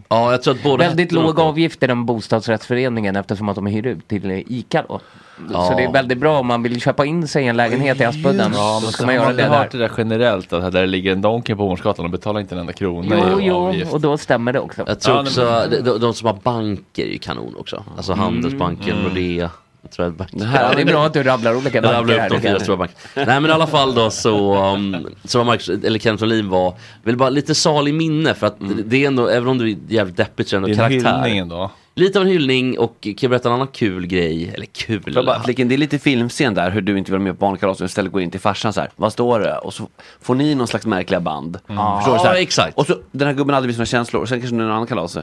Ja, 0.08 0.30
jag 0.30 0.42
tror 0.42 0.54
att 0.54 0.62
båda 0.62 0.84
Väldigt 0.88 1.12
låg 1.12 1.40
avgift 1.40 1.82
i 1.82 1.86
den 1.86 2.06
bostadsrättsföreningen 2.06 3.16
eftersom 3.16 3.48
att 3.48 3.54
de 3.54 3.66
hyr 3.66 3.86
ut 3.86 4.08
till 4.08 4.44
ICA 4.46 4.84
då. 4.88 5.00
Så 5.48 5.52
Ja. 5.52 5.74
det 5.76 5.84
är 5.84 5.92
väldigt 5.92 6.18
bra 6.18 6.38
om 6.40 6.46
man 6.46 6.62
vill 6.62 6.80
köpa 6.80 7.04
in 7.06 7.28
sig 7.28 7.44
i 7.44 7.48
en 7.48 7.56
lägenhet 7.56 8.00
i 8.00 8.04
Aspudden. 8.04 8.52
Ja, 8.54 8.80
men 8.82 8.92
ska 8.92 9.06
man 9.06 9.14
göra 9.14 9.24
har 9.24 9.32
det 9.32 9.42
där. 9.42 9.68
det 9.72 9.78
där 9.78 9.90
generellt, 9.98 10.52
att 10.52 10.72
där 10.72 10.86
ligger 10.86 11.12
en 11.12 11.20
Donken 11.22 11.56
på 11.56 11.66
Hornsgatan 11.68 12.04
och 12.04 12.10
betalar 12.10 12.40
inte 12.40 12.54
en 12.54 12.58
enda 12.60 12.72
krona 12.72 13.16
Jo, 13.30 13.40
i 13.40 13.44
jo, 13.46 13.74
och 13.90 14.00
då 14.00 14.18
stämmer 14.18 14.52
det 14.52 14.60
också. 14.60 14.84
Jag 14.86 15.00
tror 15.00 15.16
Ja, 15.16 15.22
också, 15.22 15.66
de, 15.70 15.76
de, 15.80 15.98
de 16.00 16.14
som 16.14 16.26
har 16.26 16.38
banker 16.42 17.02
är 17.04 17.12
ju 17.12 17.18
kanon 17.18 17.54
också. 17.58 17.84
Alltså 17.96 18.12
Handelsbanken, 18.12 18.96
Nordea. 19.02 19.50
Tror 19.96 20.10
banker. 20.10 20.38
Det 20.38 20.44
här- 20.44 20.62
Ja, 20.68 20.74
det 20.76 20.80
är 20.82 20.86
bra 20.86 21.06
att 21.06 21.12
du 21.12 21.22
rabblar 21.22 21.54
olika 21.56 21.78
Jag 21.78 21.84
rabblar 21.84 22.18
banker 22.18 22.36
upp 22.36 22.42
de 22.42 22.48
fyra 22.48 22.60
stora 22.60 22.76
bankerna. 22.76 22.98
Nej 23.14 23.40
men 23.40 23.46
i 23.46 23.52
alla 23.52 23.66
fall 23.66 23.94
då 23.94 24.10
så, 24.10 24.54
um, 24.74 25.06
så 25.24 25.38
var 25.38 25.44
Marcus, 25.44 25.68
eller 25.84 25.98
Kenneth 25.98 26.24
Olin 26.24 26.48
var, 26.48 26.74
väl 27.02 27.16
bara 27.16 27.30
lite 27.30 27.54
salig 27.54 27.94
minne 27.94 28.34
för 28.34 28.46
att 28.46 28.56
det 28.84 29.02
är 29.04 29.06
ändå, 29.06 29.28
även 29.28 29.48
om 29.48 29.58
du 29.58 29.70
är 29.70 29.76
jävligt 29.88 30.16
deppigt 30.16 30.48
så 30.48 30.56
är 30.56 30.60
det 30.60 30.66
Det 30.66 30.72
ändå 30.72 30.82
är 30.84 30.86
en 30.86 31.02
karaktär. 31.02 31.22
hyllning 31.22 31.38
ändå. 31.38 31.70
Lite 31.94 32.18
av 32.18 32.24
en 32.24 32.30
hyllning 32.30 32.78
och 32.78 32.96
kan 33.00 33.14
jag 33.20 33.30
berätta 33.30 33.48
en 33.48 33.54
annan 33.54 33.66
kul 33.66 34.06
grej, 34.06 34.52
eller 34.54 34.66
kul. 34.66 35.02
Jag 35.14 35.26
bara, 35.26 35.42
flicken, 35.42 35.68
det 35.68 35.74
är 35.74 35.78
lite 35.78 35.98
filmscen 35.98 36.54
där 36.54 36.70
hur 36.70 36.80
du 36.80 36.98
inte 36.98 37.10
vill 37.12 37.18
vara 37.18 37.24
med 37.24 37.38
på 37.38 37.46
barnkalaset 37.46 37.80
och 37.80 37.86
istället 37.86 38.12
går 38.12 38.22
in 38.22 38.30
till 38.30 38.40
farsan 38.40 38.72
så 38.72 38.80
här. 38.80 38.90
Vad 38.96 39.12
står 39.12 39.40
det? 39.40 39.56
Och 39.56 39.74
så 39.74 39.88
får 40.20 40.34
ni 40.34 40.54
någon 40.54 40.66
slags 40.68 40.86
märkliga 40.86 41.20
band. 41.20 41.58
Förstår 41.66 42.12
du? 42.12 42.18
Så 42.18 42.24
Ja, 42.26 42.30
här. 42.30 42.34
exakt. 42.34 42.78
Och 42.78 42.86
så 42.86 42.96
den 43.10 43.28
här 43.28 43.34
gubben 43.34 43.54
hade 43.54 43.66
visst 43.66 43.78
några 43.78 43.86
känslor 43.86 44.22
och 44.22 44.28
sen 44.28 44.40
kanske 44.40 44.56
någon 44.56 44.70
annan 44.70 44.86
kalas. 44.86 45.18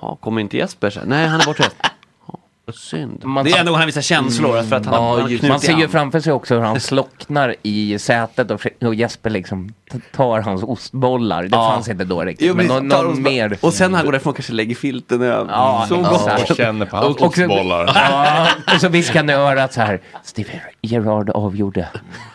Ja, 0.00 0.16
kommer 0.20 0.40
inte 0.40 0.56
Jesper? 0.56 0.90
Så 0.90 1.00
här, 1.00 1.06
Nej, 1.06 1.26
han 1.26 1.40
är 1.40 1.44
bortrest. 1.46 1.76
Synd. 2.74 3.24
Man- 3.24 3.44
det 3.44 3.50
är 3.50 3.60
ändå 3.60 3.74
han 3.74 3.86
visar 3.86 4.00
känslor 4.00 4.62
för 4.62 4.76
att 4.76 4.86
han 4.86 4.94
Ja, 4.94 5.00
har, 5.00 5.20
han 5.20 5.32
har 5.40 5.48
Man 5.48 5.60
ser 5.60 5.78
ju 5.78 5.88
framför 5.88 6.20
sig 6.20 6.32
också 6.32 6.54
hur 6.54 6.60
han 6.62 6.80
slocknar 6.80 7.54
i 7.62 7.98
sätet 7.98 8.50
och, 8.50 8.66
och 8.84 8.94
Jesper 8.94 9.30
liksom 9.30 9.74
tar 10.12 10.40
hans 10.40 10.62
ostbollar. 10.62 11.42
Det 11.42 11.48
Ja. 11.52 11.70
fanns 11.74 11.88
inte 11.88 12.04
då 12.04 12.20
riktigt. 12.24 12.46
Jo, 12.48 12.54
men 12.54 12.66
men 12.66 12.76
någon, 12.76 12.88
någon 12.88 13.12
oss- 13.12 13.18
mer. 13.18 13.58
Och 13.60 13.72
sen 13.72 13.94
han 13.94 14.04
går 14.04 14.12
därifrån 14.12 14.34
kanske 14.34 14.52
lägger 14.52 14.74
filten 14.74 15.22
över. 15.22 15.52
Ja, 15.52 15.84
så 15.88 15.94
ja. 15.94 16.10
gott. 16.10 16.50
Och 16.50 16.56
känner 16.56 16.86
på 16.86 16.96
hans 16.96 17.06
Och- 17.16 17.22
och 17.26 17.34
så- 17.34 17.42
ostbollar. 17.44 17.86
Ja, 17.94 18.46
och 18.74 18.80
så 18.80 18.88
viskar 18.88 19.14
han 19.20 19.30
i 19.30 19.32
örat 19.32 19.72
så 19.72 19.80
här. 19.80 20.00
Steve 20.24 20.48
Gerard 20.82 21.30
avgjorde. 21.30 21.88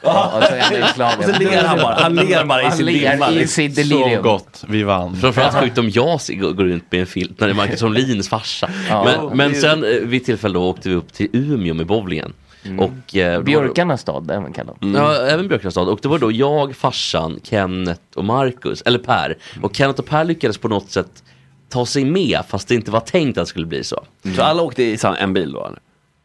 Ja, 0.04 0.32
och 0.38 0.44
så 0.44 0.54
är 0.56 0.62
han. 1.04 1.18
Och 1.20 1.24
så 1.24 1.40
ler 1.40 1.64
han 1.64 1.78
bara. 1.78 1.96
Han 1.96 2.16
ler 2.16 2.46
bara 2.46 2.64
i 2.64 2.72
sin 2.72 2.86
dimma. 2.86 3.30
i 3.32 3.48
sitt 3.48 3.88
Så 3.88 4.20
gott, 4.24 4.64
vi 4.68 4.84
vann. 4.84 5.16
Framförallt 5.16 5.56
sjukt 5.56 5.78
om 5.78 5.90
jag 5.90 6.20
går 6.38 6.64
runt 6.64 6.92
med 6.92 7.00
en 7.02 7.08
filt 7.08 7.40
när 7.40 7.48
det 7.48 7.54
är 7.54 7.56
Marcus 7.56 7.82
Holins 7.82 8.30
farsa. 8.30 8.70
Ja. 8.90 9.04
men 9.30 9.38
men 9.38 9.62
sen 9.62 9.84
eh, 9.84 9.90
vid 9.90 10.26
tillfälle 10.26 10.54
då 10.54 10.70
åkte 10.70 10.90
vi 10.90 10.96
upp 10.96 11.14
till 11.14 11.28
Umeå 11.34 11.74
med 11.74 11.86
bowlingen. 11.86 12.34
Och, 12.80 13.16
eh, 13.16 13.42
Björkarnas 13.42 14.02
stad, 14.02 14.32
även 14.32 14.54
kallad. 14.54 14.78
Ja, 14.80 15.16
även 15.16 15.48
Björkarnas 15.48 15.74
stad. 15.74 15.90
Och 15.90 16.00
det 16.02 16.08
var 16.08 16.20
då 16.20 16.32
jag, 16.32 16.76
farsan, 16.76 17.40
Kenneth 17.44 18.02
och 18.16 18.26
Marcus, 18.26 18.82
eller 18.82 19.00
Per. 19.00 19.38
Och 19.62 19.76
Kenneth 19.76 20.00
och 20.00 20.06
Per 20.06 20.24
lyckades 20.24 20.58
på 20.58 20.68
något 20.68 20.90
sätt 20.90 21.24
ta 21.70 21.86
sig 21.86 22.06
med 22.06 22.40
fast 22.48 22.68
det 22.68 22.76
inte 22.76 22.92
var 22.92 23.00
tänkt 23.00 23.38
att 23.38 23.42
det 23.46 23.50
skulle 23.50 23.66
bli 23.66 23.84
så. 23.84 24.04
Så 24.36 24.42
alla 24.42 24.62
åkte 24.62 24.84
i 24.84 24.98
en 25.20 25.34
bil 25.34 25.52
då? 25.52 25.76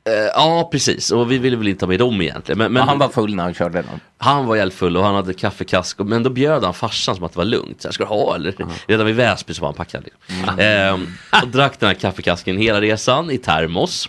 Eh, 0.07 0.13
ja, 0.13 0.69
precis. 0.73 1.11
Och 1.11 1.31
vi 1.31 1.39
ville 1.39 1.57
väl 1.57 1.69
inte 1.69 1.81
ta 1.81 1.87
med 1.87 1.99
dem 1.99 2.21
egentligen. 2.21 2.59
Men, 2.59 2.73
men 2.73 2.83
han 2.83 2.99
var 2.99 3.09
full 3.09 3.35
när 3.35 3.43
han 3.43 3.55
körde 3.55 3.83
den. 3.83 4.01
han 4.19 4.47
var 4.47 4.57
jävligt 4.57 4.75
full 4.75 4.97
och 4.97 5.05
han 5.05 5.15
hade 5.15 5.35
kaffekask. 5.35 5.99
Men 5.99 6.23
då 6.23 6.31
bjöd 6.31 6.65
han 6.65 6.75
farsan 6.75 7.17
som 7.17 7.25
att 7.25 7.33
det 7.33 7.39
var 7.39 7.45
lugnt. 7.45 7.83
Så 7.83 7.89
här, 7.89 7.93
ska 7.93 8.05
du 8.05 8.09
ha 8.09 8.35
eller? 8.35 8.55
Redan 8.87 9.07
vid 9.07 9.15
Väsby 9.15 9.55
så 9.55 9.61
var 9.63 9.69
han 9.69 9.75
packad. 9.75 10.05
Liksom. 10.05 10.59
Ehm, 10.59 11.07
och 11.43 11.49
drack 11.49 11.81
den 11.81 11.87
här 11.87 11.95
kaffekasken 11.95 12.59
hela 12.59 12.81
resan 12.81 13.31
i 13.31 13.39
termos. 13.39 14.09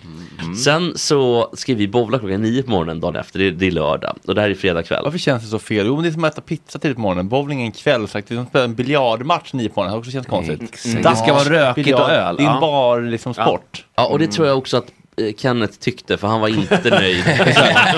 Sen 0.64 0.92
så 0.96 1.50
ska 1.52 1.74
vi 1.74 1.88
bowla 1.88 2.18
klockan 2.18 2.42
nio 2.42 2.62
på 2.62 2.70
morgonen 2.70 3.00
dagen 3.00 3.16
efter. 3.16 3.38
Det 3.38 3.46
är, 3.46 3.50
det 3.50 3.66
är 3.66 3.70
lördag. 3.70 4.16
Och 4.26 4.34
det 4.34 4.40
här 4.40 4.50
är 4.50 4.54
fredag 4.54 4.82
kväll. 4.82 5.04
Varför 5.04 5.18
känns 5.18 5.42
det 5.42 5.48
så 5.48 5.58
fel? 5.58 5.86
Jo, 5.86 5.94
men 5.94 6.02
det 6.02 6.08
är 6.08 6.12
som 6.12 6.24
att 6.24 6.32
äta 6.32 6.40
pizza 6.40 6.78
tidigt 6.78 6.96
på 6.96 7.00
morgonen. 7.00 7.28
Bowling 7.28 7.62
en 7.62 7.72
kväll, 7.72 8.08
sagt. 8.08 8.28
Det 8.28 8.34
är 8.34 8.40
att 8.40 8.54
en 8.54 8.74
biljardmatch 8.74 9.52
nio 9.52 9.68
på 9.68 9.80
morgonen. 9.80 9.90
Det 9.90 9.94
har 9.94 9.98
också 9.98 10.10
känts 10.10 10.28
konstigt. 10.28 10.84
Mm. 10.86 11.02
Det 11.02 11.16
ska 11.16 11.34
vara 11.34 11.44
rökigt 11.44 11.98
och 11.98 12.10
öl. 12.10 12.36
Det 12.36 12.44
är 12.44 12.54
en 12.54 12.60
bar, 12.60 13.00
liksom 13.00 13.34
sport. 13.34 13.84
Ja, 13.94 14.06
och 14.06 14.18
det 14.18 14.26
tror 14.26 14.46
jag 14.46 14.58
också 14.58 14.76
att 14.76 14.84
eh, 14.88 14.90
Kenneth 15.38 15.78
tyckte, 15.78 16.16
för 16.16 16.28
han 16.28 16.40
var 16.40 16.48
inte 16.48 16.90
nöjd. 16.90 17.24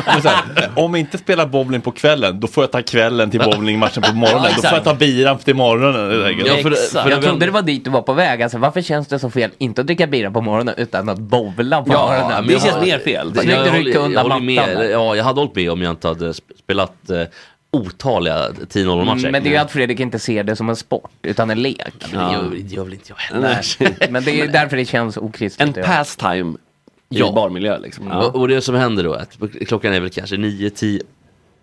Men 0.07 0.23
så 0.23 0.29
här, 0.29 0.43
om 0.77 0.93
vi 0.93 1.01
inte 1.01 1.19
spelar 1.19 1.47
bowling 1.47 1.81
på 1.81 1.91
kvällen, 1.93 2.41
då 2.41 2.47
får 2.47 2.63
jag 2.65 2.71
ta 2.73 2.83
kvällen 2.83 3.31
till 3.31 3.41
bowlingmatchen 3.41 4.03
på 4.03 4.13
morgonen. 4.13 4.53
då 4.57 4.63
får 4.63 4.73
jag 4.77 4.85
ta 4.85 4.95
biran 4.95 5.39
till 5.39 5.55
morgonen. 5.55 6.25
enkelt. 6.27 6.49
Ja, 6.49 6.55
för- 6.57 6.71
för 7.01 7.05
det 7.09 7.15
jag 7.15 7.23
trodde 7.23 7.47
det 7.47 7.53
var 7.53 7.63
dit 7.63 7.85
du 7.85 7.91
var 7.91 8.03
på 8.03 8.13
väg. 8.13 8.43
Alltså, 8.43 8.59
varför 8.59 8.83
känns 8.83 9.09
det 9.09 9.19
så 9.19 9.31
fel? 9.31 9.51
Inte 9.59 9.81
att 9.81 9.87
dricka 9.87 10.07
bira 10.07 10.31
på 10.31 10.41
morgonen 10.41 10.75
utan 10.79 11.09
att 11.09 11.19
bowla 11.19 11.83
på 11.83 11.89
morgonen. 11.93 12.29
men 12.29 12.47
Det 12.47 12.53
jag 12.53 12.63
känns 12.63 12.75
har- 12.75 12.83
mer 12.83 12.99
fel. 12.99 13.33
Snyggt 13.33 13.51
jag 13.51 13.61
att 13.61 13.69
håller- 13.71 13.85
rycka 13.85 13.99
undan 13.99 14.13
jag 14.27 14.33
håller 14.35 14.55
mattan. 14.57 14.91
Ja, 14.91 15.17
jag 15.17 15.25
hade 15.25 15.41
hållit 15.41 15.55
med 15.57 15.71
om 15.71 15.83
jag 15.83 15.91
inte 15.91 16.09
hade 16.09 16.29
sp- 16.33 16.41
spelat 16.65 17.11
eh, 17.11 17.23
otaliga 17.73 18.49
10-0 18.69 19.05
matcher. 19.05 19.19
Mm, 19.19 19.33
Men 19.33 19.43
det 19.43 19.49
är 19.49 19.51
ju 19.53 19.57
att 19.57 19.71
Fredrik 19.73 20.01
inte 20.01 20.19
ser 20.19 20.45
det 20.45 20.57
som 20.57 20.69
en 20.69 20.77
sport, 20.77 21.11
utan 21.23 21.51
en 21.51 21.63
lek. 21.63 21.79
Men 22.13 22.27
det 22.27 22.33
gör, 22.33 22.51
det 22.69 22.75
gör 22.75 22.85
väl 22.85 22.93
inte 22.93 23.07
jag 23.09 23.17
heller. 23.17 23.63
Nej. 23.79 23.97
Men 24.11 24.25
det 24.25 24.41
är 24.41 24.49
därför 24.49 24.77
det 24.77 24.85
känns 24.85 25.17
okristligt. 25.17 25.77
En 25.77 25.85
pastime 25.85 26.57
i 27.15 27.19
Ja. 27.19 27.33
barmiljö 27.33 27.79
liksom. 27.79 28.07
Ja. 28.07 28.27
Och, 28.27 28.37
och 28.37 28.49
det 28.49 28.61
som 28.61 28.75
händer 28.75 29.05
då 29.05 29.15
är 29.15 29.19
att 29.23 29.39
klockan 29.69 29.93
är 29.93 30.01
väl 30.01 30.11
kanske 30.11 30.37
9, 30.37 30.71
10, 30.71 31.01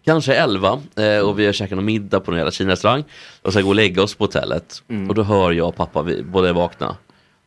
kanske 0.05 0.33
11 0.35 0.79
eh, 0.95 1.19
och 1.19 1.39
vi 1.39 1.45
har 1.45 1.53
käkat 1.53 1.75
någon 1.75 1.85
middag 1.85 2.19
på 2.19 2.31
någon 2.31 2.37
jävla 2.37 2.51
kinarestaurang 2.51 3.03
och 3.41 3.53
sen 3.53 3.63
går 3.63 3.69
och 3.69 3.75
lägga 3.75 4.03
oss 4.03 4.15
på 4.15 4.23
hotellet 4.23 4.83
och 5.09 5.15
då 5.15 5.23
hör 5.23 5.51
jag 5.51 5.67
och 5.67 5.75
pappa, 5.75 6.01
vi 6.01 6.23
båda 6.23 6.49
är 6.49 6.53
vakna. 6.53 6.95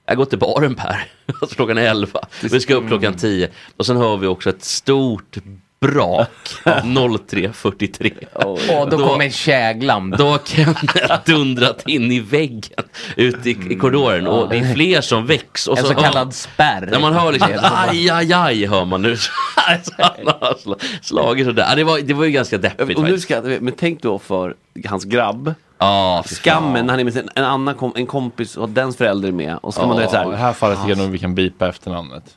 Jag 0.07 0.17
går 0.17 0.25
till 0.25 0.39
baren 0.39 0.75
Per, 0.75 1.09
alltså 1.41 1.57
klockan 1.57 1.79
är 1.79 1.83
11. 1.91 2.21
Vi 2.43 2.61
ska 2.61 2.75
upp 2.75 2.89
klockan 2.89 3.15
10 3.15 3.49
och 3.77 3.87
sen 3.87 3.97
hör 3.97 4.17
vi 4.17 4.27
också 4.27 4.51
ett 4.51 4.65
stort 4.65 5.37
brak 5.81 6.29
03.43. 6.65 8.13
Och 8.35 8.91
då, 8.91 8.97
Då- 8.97 9.09
kommer 9.09 9.31
käglan. 9.31 10.11
Då 10.11 10.27
har 10.29 10.39
Kenneth 10.45 11.15
dundrat 11.27 11.89
in 11.89 12.13
i 12.13 12.21
väggen 12.21 12.85
ute 13.17 13.51
i, 13.51 13.59
i 13.71 13.77
korridoren 13.77 14.27
och 14.27 14.49
det 14.49 14.57
är 14.59 14.75
fler 14.75 15.01
som 15.01 15.27
väcks. 15.27 15.67
Och 15.67 15.79
en 15.79 15.83
så 15.85 15.89
så 15.89 15.95
kallad 15.95 16.35
spärr. 16.35 16.89
när 16.91 17.01
man 17.01 17.13
hör 17.13 17.33
liksom 17.33 17.51
aj, 17.63 18.11
aj, 18.11 18.33
aj 18.33 18.67
hör 18.67 18.85
man 18.85 19.03
nu. 19.03 19.17
Han 19.57 20.27
har 20.41 20.55
sl- 20.55 20.81
slagit 21.03 21.47
sådär. 21.47 21.67
Ja, 21.69 21.75
Det 21.75 21.85
var, 21.85 21.99
det 21.99 22.15
var 22.15 22.25
ju 22.25 22.31
ganska 22.31 22.59
deppigt 22.59 22.99
Och 22.99 23.05
nu 23.05 23.19
ska, 23.19 23.41
men 23.43 23.73
tänk 23.79 24.03
då 24.03 24.19
för 24.19 24.55
hans 24.89 25.05
grabb. 25.05 25.55
Fan. 25.79 26.23
Skammen 26.25 26.87
när 26.87 26.93
han 26.93 27.01
är 27.01 27.05
med 27.05 27.13
sin, 27.13 27.29
en 27.35 27.45
annan 27.45 27.75
kom, 27.75 27.93
en 27.97 28.07
kompis 28.07 28.57
och 28.57 28.69
dens 28.69 28.97
förälder 28.97 29.29
är 29.29 29.33
med. 29.33 29.59
Och 29.63 29.75
så 29.75 29.81
ska 29.81 29.87
man 29.89 29.97
då 30.03 30.09
så 30.09 30.17
Ja, 30.17 30.23
I 30.23 30.31
det 30.31 30.37
här, 30.37 30.45
här 30.47 30.53
fallet 30.53 30.79
tycker 30.79 30.89
jag 30.91 30.99
nog 30.99 31.11
vi 31.11 31.19
kan 31.19 31.35
bipa 31.35 31.69
efternamnet. 31.69 32.37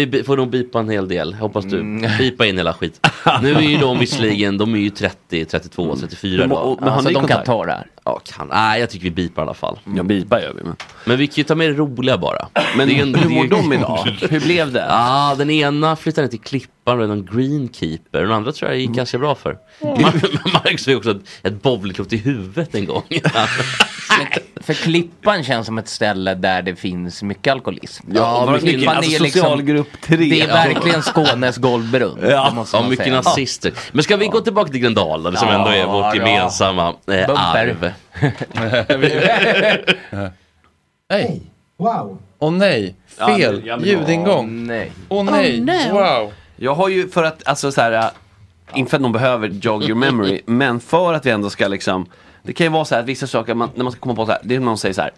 Ja, 0.00 0.06
Vi 0.10 0.22
får 0.24 0.36
nog 0.36 0.50
bipa 0.50 0.78
en 0.80 0.88
hel 0.88 1.08
del, 1.08 1.34
hoppas 1.34 1.64
du. 1.64 1.80
Mm. 1.80 2.10
Bipa 2.18 2.46
in 2.46 2.56
hela 2.56 2.72
skit. 2.72 3.06
Nu 3.42 3.54
är 3.54 3.60
ju 3.60 3.76
de 3.76 3.98
visserligen, 3.98 4.58
de 4.58 4.74
är 4.74 4.78
ju 4.78 4.90
30, 4.90 5.44
32, 5.44 5.96
34 5.96 6.36
Men- 6.38 6.46
idag. 6.46 6.66
och- 6.72 6.78
men 6.80 6.88
har 6.88 6.96
alltså, 6.96 7.08
ni 7.08 7.14
de 7.14 7.26
kan 7.26 7.44
ta 7.44 7.64
det 7.66 7.72
här. 7.72 7.86
Ja, 8.04 8.20
kan. 8.24 8.46
Nej, 8.48 8.80
jag 8.80 8.90
tycker 8.90 9.04
vi 9.04 9.10
bipar 9.10 9.42
i 9.42 9.44
alla 9.44 9.54
fall. 9.54 9.78
ja 9.96 10.02
bipa 10.02 10.40
gör 10.42 10.52
vi. 10.56 10.62
Men, 10.64 10.76
Men 11.04 11.16
vi 11.18 11.26
kan 11.26 11.34
ju 11.34 11.42
ta 11.44 11.54
med 11.54 11.70
det 11.70 11.74
roliga 11.74 12.18
bara. 12.18 12.48
men 12.76 12.88
Det 12.88 12.98
är 12.98 13.02
en- 13.02 13.14
hur 13.14 13.28
mår 13.30 13.44
de 13.46 13.72
idag? 13.72 14.16
Hur 14.30 14.40
blev 14.40 14.72
det? 14.72 14.86
Ja, 14.88 15.34
den 15.38 15.50
ena 15.50 15.96
flyttade 15.96 16.28
till 16.28 16.40
Klippan 16.40 17.00
och 17.00 17.08
någon 17.08 17.24
greenkeeper. 17.26 18.20
Den 18.22 18.32
andra 18.32 18.52
tror 18.52 18.70
jag 18.70 18.80
gick 18.80 18.90
ganska 18.90 19.18
bra 19.18 19.34
för. 19.34 19.56
Mar- 19.80 20.52
Marcus 20.52 20.84
fick 20.84 20.96
också 20.96 21.10
ett, 21.10 21.22
ett 21.42 21.62
bowlingklot 21.62 22.12
i 22.12 22.16
huvudet 22.16 22.74
en 22.74 22.86
gång. 22.86 23.02
För 24.62 24.74
Klippan 24.74 25.44
känns 25.44 25.66
som 25.66 25.78
ett 25.78 25.88
ställe 25.88 26.34
där 26.34 26.62
det 26.62 26.76
finns 26.76 27.22
mycket 27.22 27.52
alkoholism. 27.52 28.06
Ja, 28.14 28.44
Vad 28.46 28.52
mycket- 28.52 28.68
Klippan 28.68 28.96
alltså 28.96 29.12
är 29.12 29.20
liksom- 29.20 29.40
socialgrupp 29.42 30.00
3. 30.00 30.16
Det 30.16 30.40
är 30.40 30.46
verkligen 30.46 31.02
Skånes 31.02 31.56
golvbrunn. 31.56 32.18
Ja. 32.22 32.66
Ja, 32.72 32.82
mycket 32.88 33.04
säga. 33.04 33.16
nazister. 33.16 33.72
Men 33.92 34.02
ska 34.04 34.16
vi 34.16 34.26
gå 34.26 34.40
tillbaka 34.40 34.70
till 34.72 34.80
Gröndal 34.80 35.22
då, 35.22 35.32
som 35.32 35.48
ändå 35.48 35.68
är 35.68 35.86
vårt 35.86 36.04
Ja, 36.04 36.14
gemensamma 36.14 36.88
eh, 37.06 37.30
arv. 37.30 37.92
Nej! 41.10 41.42
Wow. 41.76 42.18
Åh 42.38 42.52
nej! 42.52 42.94
Ja, 43.18 43.36
Fel! 43.36 43.62
ja, 43.64 43.78
Ljudingång! 43.80 44.66
Nej. 44.66 44.92
Åh 45.08 45.24
nej! 45.24 45.90
Wow! 45.92 46.32
Jag 46.56 46.74
har 46.74 46.88
ju 46.88 47.08
för 47.08 47.24
att, 47.24 47.48
alltså 47.48 47.72
så 47.72 47.80
här, 47.80 47.92
äh, 47.92 48.04
inte 48.74 48.90
för 48.90 48.96
att 48.96 49.02
någon 49.02 49.12
behöver 49.12 49.48
jog 49.48 49.82
your 49.84 49.94
memory, 49.94 50.40
men 50.46 50.80
för 50.80 51.14
att 51.14 51.26
vi 51.26 51.30
ändå 51.30 51.50
ska 51.50 51.68
liksom, 51.68 52.06
det 52.42 52.52
kan 52.52 52.66
ju 52.66 52.70
vara 52.70 52.84
så 52.84 52.94
här 52.94 53.02
att 53.02 53.08
vissa 53.08 53.26
saker, 53.26 53.54
man, 53.54 53.70
när 53.74 53.84
man 53.84 53.92
ska 53.92 54.00
komma 54.00 54.14
på 54.14 54.26
så 54.26 54.32
här, 54.32 54.40
det 54.44 54.54
är 54.54 54.58
som 54.58 54.64
någon 54.64 54.78
säger 54.78 54.94
så 54.94 55.02
här, 55.02 55.12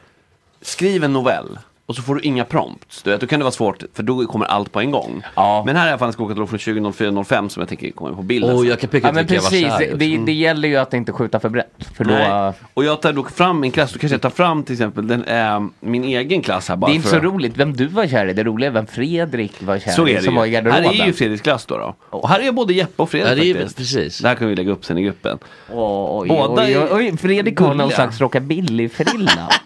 skriv 0.60 1.04
en 1.04 1.12
novell. 1.12 1.58
Och 1.86 1.96
så 1.96 2.02
får 2.02 2.14
du 2.14 2.20
inga 2.20 2.44
prompts. 2.44 3.02
Du 3.02 3.10
vet, 3.10 3.20
då 3.20 3.26
kan 3.26 3.40
det 3.40 3.44
vara 3.44 3.52
svårt, 3.52 3.82
för 3.94 4.02
då 4.02 4.26
kommer 4.26 4.46
allt 4.46 4.72
på 4.72 4.80
en 4.80 4.90
gång. 4.90 5.22
Ja. 5.34 5.62
Men 5.66 5.76
här 5.76 5.82
är 5.84 5.88
i 5.88 5.90
alla 5.90 5.98
fall 5.98 6.08
en 6.08 6.12
skåkatalog 6.12 6.48
från 6.48 6.58
2004-05 6.58 7.48
som 7.48 7.60
jag 7.60 7.68
tänker 7.68 7.90
kommer 7.90 8.12
på 8.12 8.22
bilden. 8.22 8.56
Oh, 8.56 8.68
jag 8.68 8.80
kan 8.80 8.90
peka 8.90 9.08
Ja 9.08 9.12
men 9.12 9.26
vilka 9.26 9.34
jag 9.34 9.42
var 9.42 9.50
precis, 9.50 9.68
kär 9.68 9.82
i 9.82 9.86
också. 9.86 9.96
det, 9.96 10.16
det 10.16 10.32
gäller 10.32 10.68
ju 10.68 10.76
att 10.76 10.94
inte 10.94 11.12
skjuta 11.12 11.40
för 11.40 11.48
brett. 11.48 11.88
För 11.96 12.04
då, 12.04 12.10
Nej. 12.10 12.52
Och 12.74 12.84
jag 12.84 13.02
tar 13.02 13.12
då 13.12 13.24
fram 13.24 13.60
min 13.60 13.70
klass, 13.70 13.92
då 13.92 13.98
kanske 13.98 14.14
jag 14.14 14.22
tar 14.22 14.30
fram 14.30 14.62
till 14.62 14.72
exempel 14.72 15.06
den, 15.06 15.24
eh, 15.24 15.60
min 15.80 16.04
egen 16.04 16.42
klass 16.42 16.68
här 16.68 16.76
bara 16.76 16.86
det 16.86 16.92
är 16.92 16.96
inte 16.96 17.08
för 17.08 17.16
så 17.20 17.24
roligt 17.24 17.56
vem 17.56 17.76
du 17.76 17.86
var 17.86 18.06
kär 18.06 18.26
i, 18.26 18.32
det 18.32 18.44
roliga 18.44 18.68
är 18.70 18.72
vem 18.72 18.86
Fredrik 18.86 19.62
var 19.62 19.78
kär 19.78 19.90
Så 19.90 20.08
i 20.08 20.12
är 20.12 20.16
det 20.16 20.22
som 20.22 20.34
var 20.34 20.46
i 20.46 20.50
ju. 20.50 20.70
Här 20.70 21.00
är 21.00 21.06
ju 21.06 21.12
Fredriks 21.12 21.42
klass 21.42 21.66
då. 21.66 21.76
då. 21.78 21.94
Och 22.10 22.28
här 22.28 22.40
är 22.40 22.52
både 22.52 22.72
Jeppe 22.72 23.02
och 23.02 23.10
Fredrik 23.10 23.30
Ja, 23.30 23.34
det 23.42 23.50
är, 23.50 23.54
faktiskt. 23.54 23.76
precis. 23.76 24.18
Det 24.18 24.28
här 24.28 24.34
kan 24.34 24.48
vi 24.48 24.56
lägga 24.56 24.72
upp 24.72 24.84
sen 24.84 24.98
i 24.98 25.02
gruppen. 25.02 25.38
Oj, 25.70 26.28
Båda 26.28 26.62
oj, 26.64 26.78
oj, 26.78 26.88
oj, 26.92 27.16
Fredrik 27.16 27.60
har 27.60 27.74
någon 27.74 27.90
slags 27.90 28.20
rockabilly-frilla. 28.20 29.48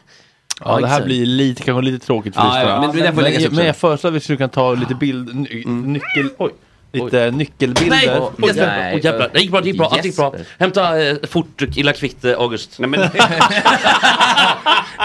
Ja, 0.65 0.81
det 0.81 0.87
här 0.87 1.03
blir 1.05 1.27
lite, 1.27 1.62
kanske 1.62 1.83
lite 1.91 2.07
tråkigt 2.07 2.35
för 2.35 2.41
Ja, 2.43 2.47
lyssnarna. 2.47 2.87
ja, 2.87 2.93
men 3.05 3.15
får 3.15 3.23
läggas 3.23 3.45
upp 3.45 3.53
men 3.53 3.67
jag 3.67 3.77
föreslår 3.77 4.11
att 4.11 4.15
vi 4.17 4.21
skulle 4.21 4.37
kunna 4.37 4.49
ta 4.49 4.75
lite 4.75 4.95
bild, 4.95 5.35
ny, 5.35 5.65
nyckel, 5.65 6.29
oj, 6.38 6.50
lite 6.93 7.31
nyckelbilder. 7.31 7.91
Nej, 7.91 8.09
oj, 8.21 8.47
jävlar. 8.47 8.67
nej. 8.67 8.95
Oj, 8.95 9.00
jävlar. 9.05 9.31
Det 9.33 9.41
gick 9.41 9.50
bra, 9.50 9.61
det 9.61 9.69
gick 9.69 9.79
bra, 9.79 9.87
allt 9.87 10.05
gick 10.05 10.17
bra. 10.17 10.35
Hämta 10.59 11.03
eh, 11.03 11.17
fort 11.29 11.62
illa 11.77 11.93
kvitt 11.93 12.25
eh, 12.25 12.33
August. 12.38 12.79
Nej, 12.79 12.88
men, 12.88 13.00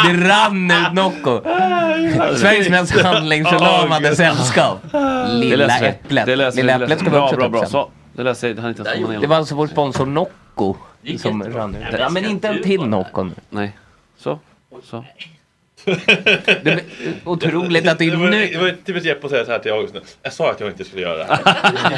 Det 0.03 0.27
rann 0.29 0.71
ut 0.71 0.93
Nocco. 0.93 1.41
Sveriges 2.37 2.69
mest 2.69 3.01
handlingsförlamade 3.01 4.15
sällskap. 4.15 4.79
Lilla. 5.29 5.77
Äpplet. 5.79 6.25
Det 6.25 6.35
löser 6.35 6.57
Lilla 6.57 6.77
det 6.77 6.83
Äpplet 6.83 6.99
ska 6.99 7.09
vi 7.09 7.17
också 7.17 7.19
Bra, 7.19 7.29
ta 7.29 7.35
bra, 7.35 7.45
upp 7.45 7.51
bra. 7.51 7.61
sen. 7.61 7.69
Så, 7.69 7.89
det 8.13 8.23
löser 8.23 8.39
sig, 8.39 8.53
det 8.53 8.61
hann 8.61 8.69
inte 8.69 8.81
ens 8.81 8.93
komma 8.95 9.13
ner. 9.13 9.19
Det 9.19 9.27
var 9.27 9.35
alltså 9.37 9.55
vår 9.55 9.67
sponsor 9.67 10.05
Nocco 10.05 10.75
som 11.21 11.43
rann 11.43 11.75
ut. 11.75 11.83
Ja, 11.99 12.09
men 12.09 12.25
inte 12.25 12.47
en 12.47 12.63
till 12.63 12.81
Nocco 12.81 13.23
nu. 13.23 13.31
Nej. 13.49 13.71
Så. 14.17 14.39
Så. 14.83 15.05
Det 15.85 16.71
är 16.71 16.81
otroligt 17.25 17.87
att 17.87 17.99
det 17.99 18.05
är 18.05 18.17
nu. 18.17 18.57
var 18.57 18.75
typiskt 18.85 19.05
Jeppe 19.07 19.25
att 19.25 19.31
säga 19.31 19.45
så 19.45 19.51
här 19.51 19.59
till 19.59 19.71
August 19.71 19.93
nu. 19.93 20.01
Jag 20.23 20.33
sa 20.33 20.51
att 20.51 20.59
jag 20.59 20.69
inte 20.69 20.83
skulle 20.83 21.01
göra 21.01 21.17
det 21.17 21.23
här. 21.23 21.39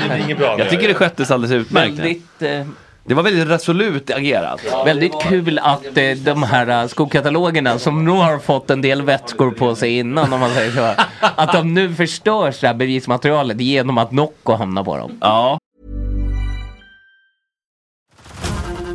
Det 0.08 0.14
är 0.14 0.18
inget 0.26 0.38
bra. 0.38 0.56
Jag 0.60 0.70
tycker 0.70 0.88
det 0.88 0.94
sköttes 0.94 1.32
alldeles 1.32 1.56
utmärkt. 1.68 2.00
Väldigt, 2.00 2.42
eh, 2.42 2.66
Det 3.08 3.14
var 3.14 3.24
väldigt 3.24 3.48
resolut 3.50 4.12
agerat. 4.12 4.62
väldigt 4.86 5.14
kul 5.22 5.60
att 5.60 5.98
eh, 5.98 6.12
de 6.18 6.44
här 6.44 6.82
eh, 6.82 6.88
skokatalogerna 6.88 7.80
som 7.80 8.06
nog 8.06 8.18
har 8.18 8.40
fått 8.40 8.70
en 8.70 8.82
del 8.82 9.02
vätskor 9.02 9.52
på 9.52 9.76
sig 9.76 9.98
innan 9.98 10.34
om 10.34 10.40
man 10.40 10.54
säger 10.54 10.72
så. 10.72 11.02
Att 11.36 11.54
de 11.54 11.74
nu 11.74 11.94
förstörs 11.94 12.60
det 12.60 12.68
här 12.68 12.74
bevismaterialet 12.74 13.62
genom 13.62 13.98
att 13.98 14.12
Nocco 14.12 14.54
hamnar 14.54 14.84
på 14.84 14.98
dem. 14.98 15.18
Ja. 15.22 15.60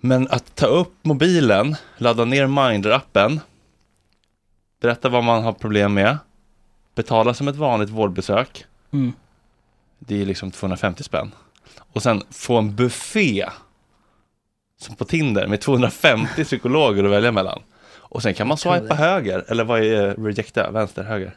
Men 0.00 0.28
att 0.30 0.54
ta 0.56 0.66
upp 0.66 0.92
mobilen, 1.02 1.76
ladda 1.96 2.24
ner 2.24 2.46
Mindler-appen, 2.46 3.40
berätta 4.80 5.08
vad 5.08 5.24
man 5.24 5.42
har 5.42 5.52
problem 5.52 5.94
med, 5.94 6.18
betala 6.94 7.34
som 7.34 7.48
ett 7.48 7.56
vanligt 7.56 7.90
vårdbesök, 7.90 8.64
Mm. 8.92 9.12
det 9.98 10.22
är 10.22 10.26
liksom 10.26 10.50
250 10.50 11.02
spänn. 11.02 11.32
Och 11.92 12.02
sen 12.02 12.22
få 12.30 12.58
en 12.58 12.76
buffé 12.76 13.46
som 14.78 14.96
på 14.96 15.04
Tinder 15.04 15.46
med 15.46 15.60
250 15.60 16.44
psykologer 16.44 17.04
att 17.04 17.10
välja 17.10 17.32
mellan. 17.32 17.62
Och 17.92 18.22
sen 18.22 18.34
kan 18.34 18.48
man 18.48 18.56
swipa 18.56 18.94
höger, 18.94 19.44
eller 19.48 19.64
vad 19.64 19.80
är 19.84 20.14
rejecta, 20.14 20.70
vänster, 20.70 21.02
höger? 21.02 21.36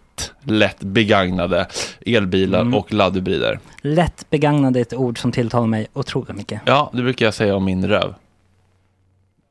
lätt 0.43 0.79
begagnade 0.79 1.67
elbilar 2.05 2.61
Mm. 2.61 2.73
och 2.73 2.93
laddhybrider. 2.93 3.59
Lätt 3.81 4.29
begagnade 4.29 4.79
är 4.79 4.81
ett 4.81 4.93
ord 4.93 5.19
som 5.21 5.31
tilltalar 5.31 5.67
mig 5.67 5.87
otroligt 5.93 6.35
mycket. 6.35 6.61
Ja, 6.65 6.89
det 6.93 7.01
brukar 7.01 7.25
jag 7.25 7.33
säga 7.33 7.55
om 7.55 7.65
min 7.65 7.87
röv. 7.87 8.13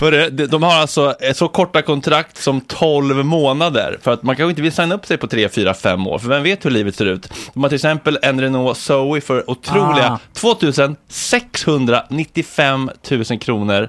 Hörru, 0.00 0.30
de- 0.30 0.62
har 0.62 0.74
alltså 0.74 1.14
så 1.34 1.48
korta 1.48 1.82
kontrakt 1.82 2.36
som 2.36 2.60
12 2.60 3.24
månader. 3.24 3.98
För 4.02 4.12
att 4.12 4.22
man 4.22 4.36
kanske 4.36 4.50
inte 4.50 4.62
vill 4.62 4.72
signa 4.72 4.94
upp 4.94 5.06
sig 5.06 5.16
på 5.18 5.26
3, 5.26 5.48
4, 5.48 5.74
5 5.74 6.06
år. 6.06 6.18
För 6.18 6.28
vem 6.28 6.42
vet 6.42 6.64
hur 6.64 6.70
livet 6.70 6.94
ser 6.96 7.06
ut? 7.06 7.32
De 7.54 7.62
har 7.62 7.68
till 7.70 7.76
exempel 7.76 8.18
en 8.22 8.40
Renault 8.40 8.78
Zoe 8.78 9.20
för 9.20 9.50
otroliga 9.50 10.08
Ah. 10.12 10.18
2695 10.32 12.90
000 13.10 13.24
kronor. 13.38 13.88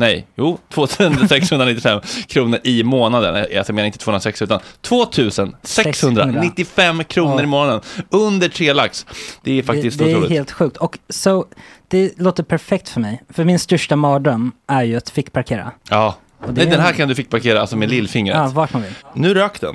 Nej, 0.00 0.26
jo, 0.34 0.58
2695 0.68 2.00
kronor 2.26 2.58
i 2.64 2.82
månaden. 2.82 3.36
Eh, 3.36 3.44
Jag 3.50 3.70
menar 3.74 3.86
inte 3.86 3.98
260 3.98 4.44
utan 4.44 4.60
2695 4.82 7.04
kronor 7.04 7.34
Ja. 7.36 7.42
i 7.42 7.46
månaden. 7.46 7.80
Under 8.10 8.48
3 8.48 8.72
lax. 8.72 9.06
Det 9.42 9.58
är 9.58 9.62
faktiskt 9.62 9.98
det, 9.98 10.04
det 10.04 10.10
är 10.10 10.14
otroligt. 10.16 10.30
helt 10.32 10.50
sjukt. 10.50 10.76
Och 10.76 10.98
så, 11.08 11.46
det 11.88 12.18
låter 12.20 12.42
perfekt 12.42 12.88
för 12.88 13.00
mig. 13.00 13.22
För 13.30 13.44
min 13.44 13.58
största 13.58 13.96
mardröm 13.96 14.52
är 14.68 14.82
ju 14.82 14.96
att 14.96 15.10
fickparkera. 15.10 15.70
Ja. 15.90 16.16
Och 16.46 16.54
det 16.54 16.62
är- 16.62 16.66
den 16.66 16.80
här 16.80 16.92
kan 16.92 17.08
du 17.08 17.14
fick 17.14 17.30
parkera 17.30 17.60
alltså 17.60 17.76
med 17.76 17.90
lillfingret. 17.90 18.36
Ja, 18.36 18.50
vart 18.54 18.72
man 18.72 18.82
vill. 18.82 18.92
Nu 19.14 19.34
rök 19.34 19.60
den. 19.60 19.74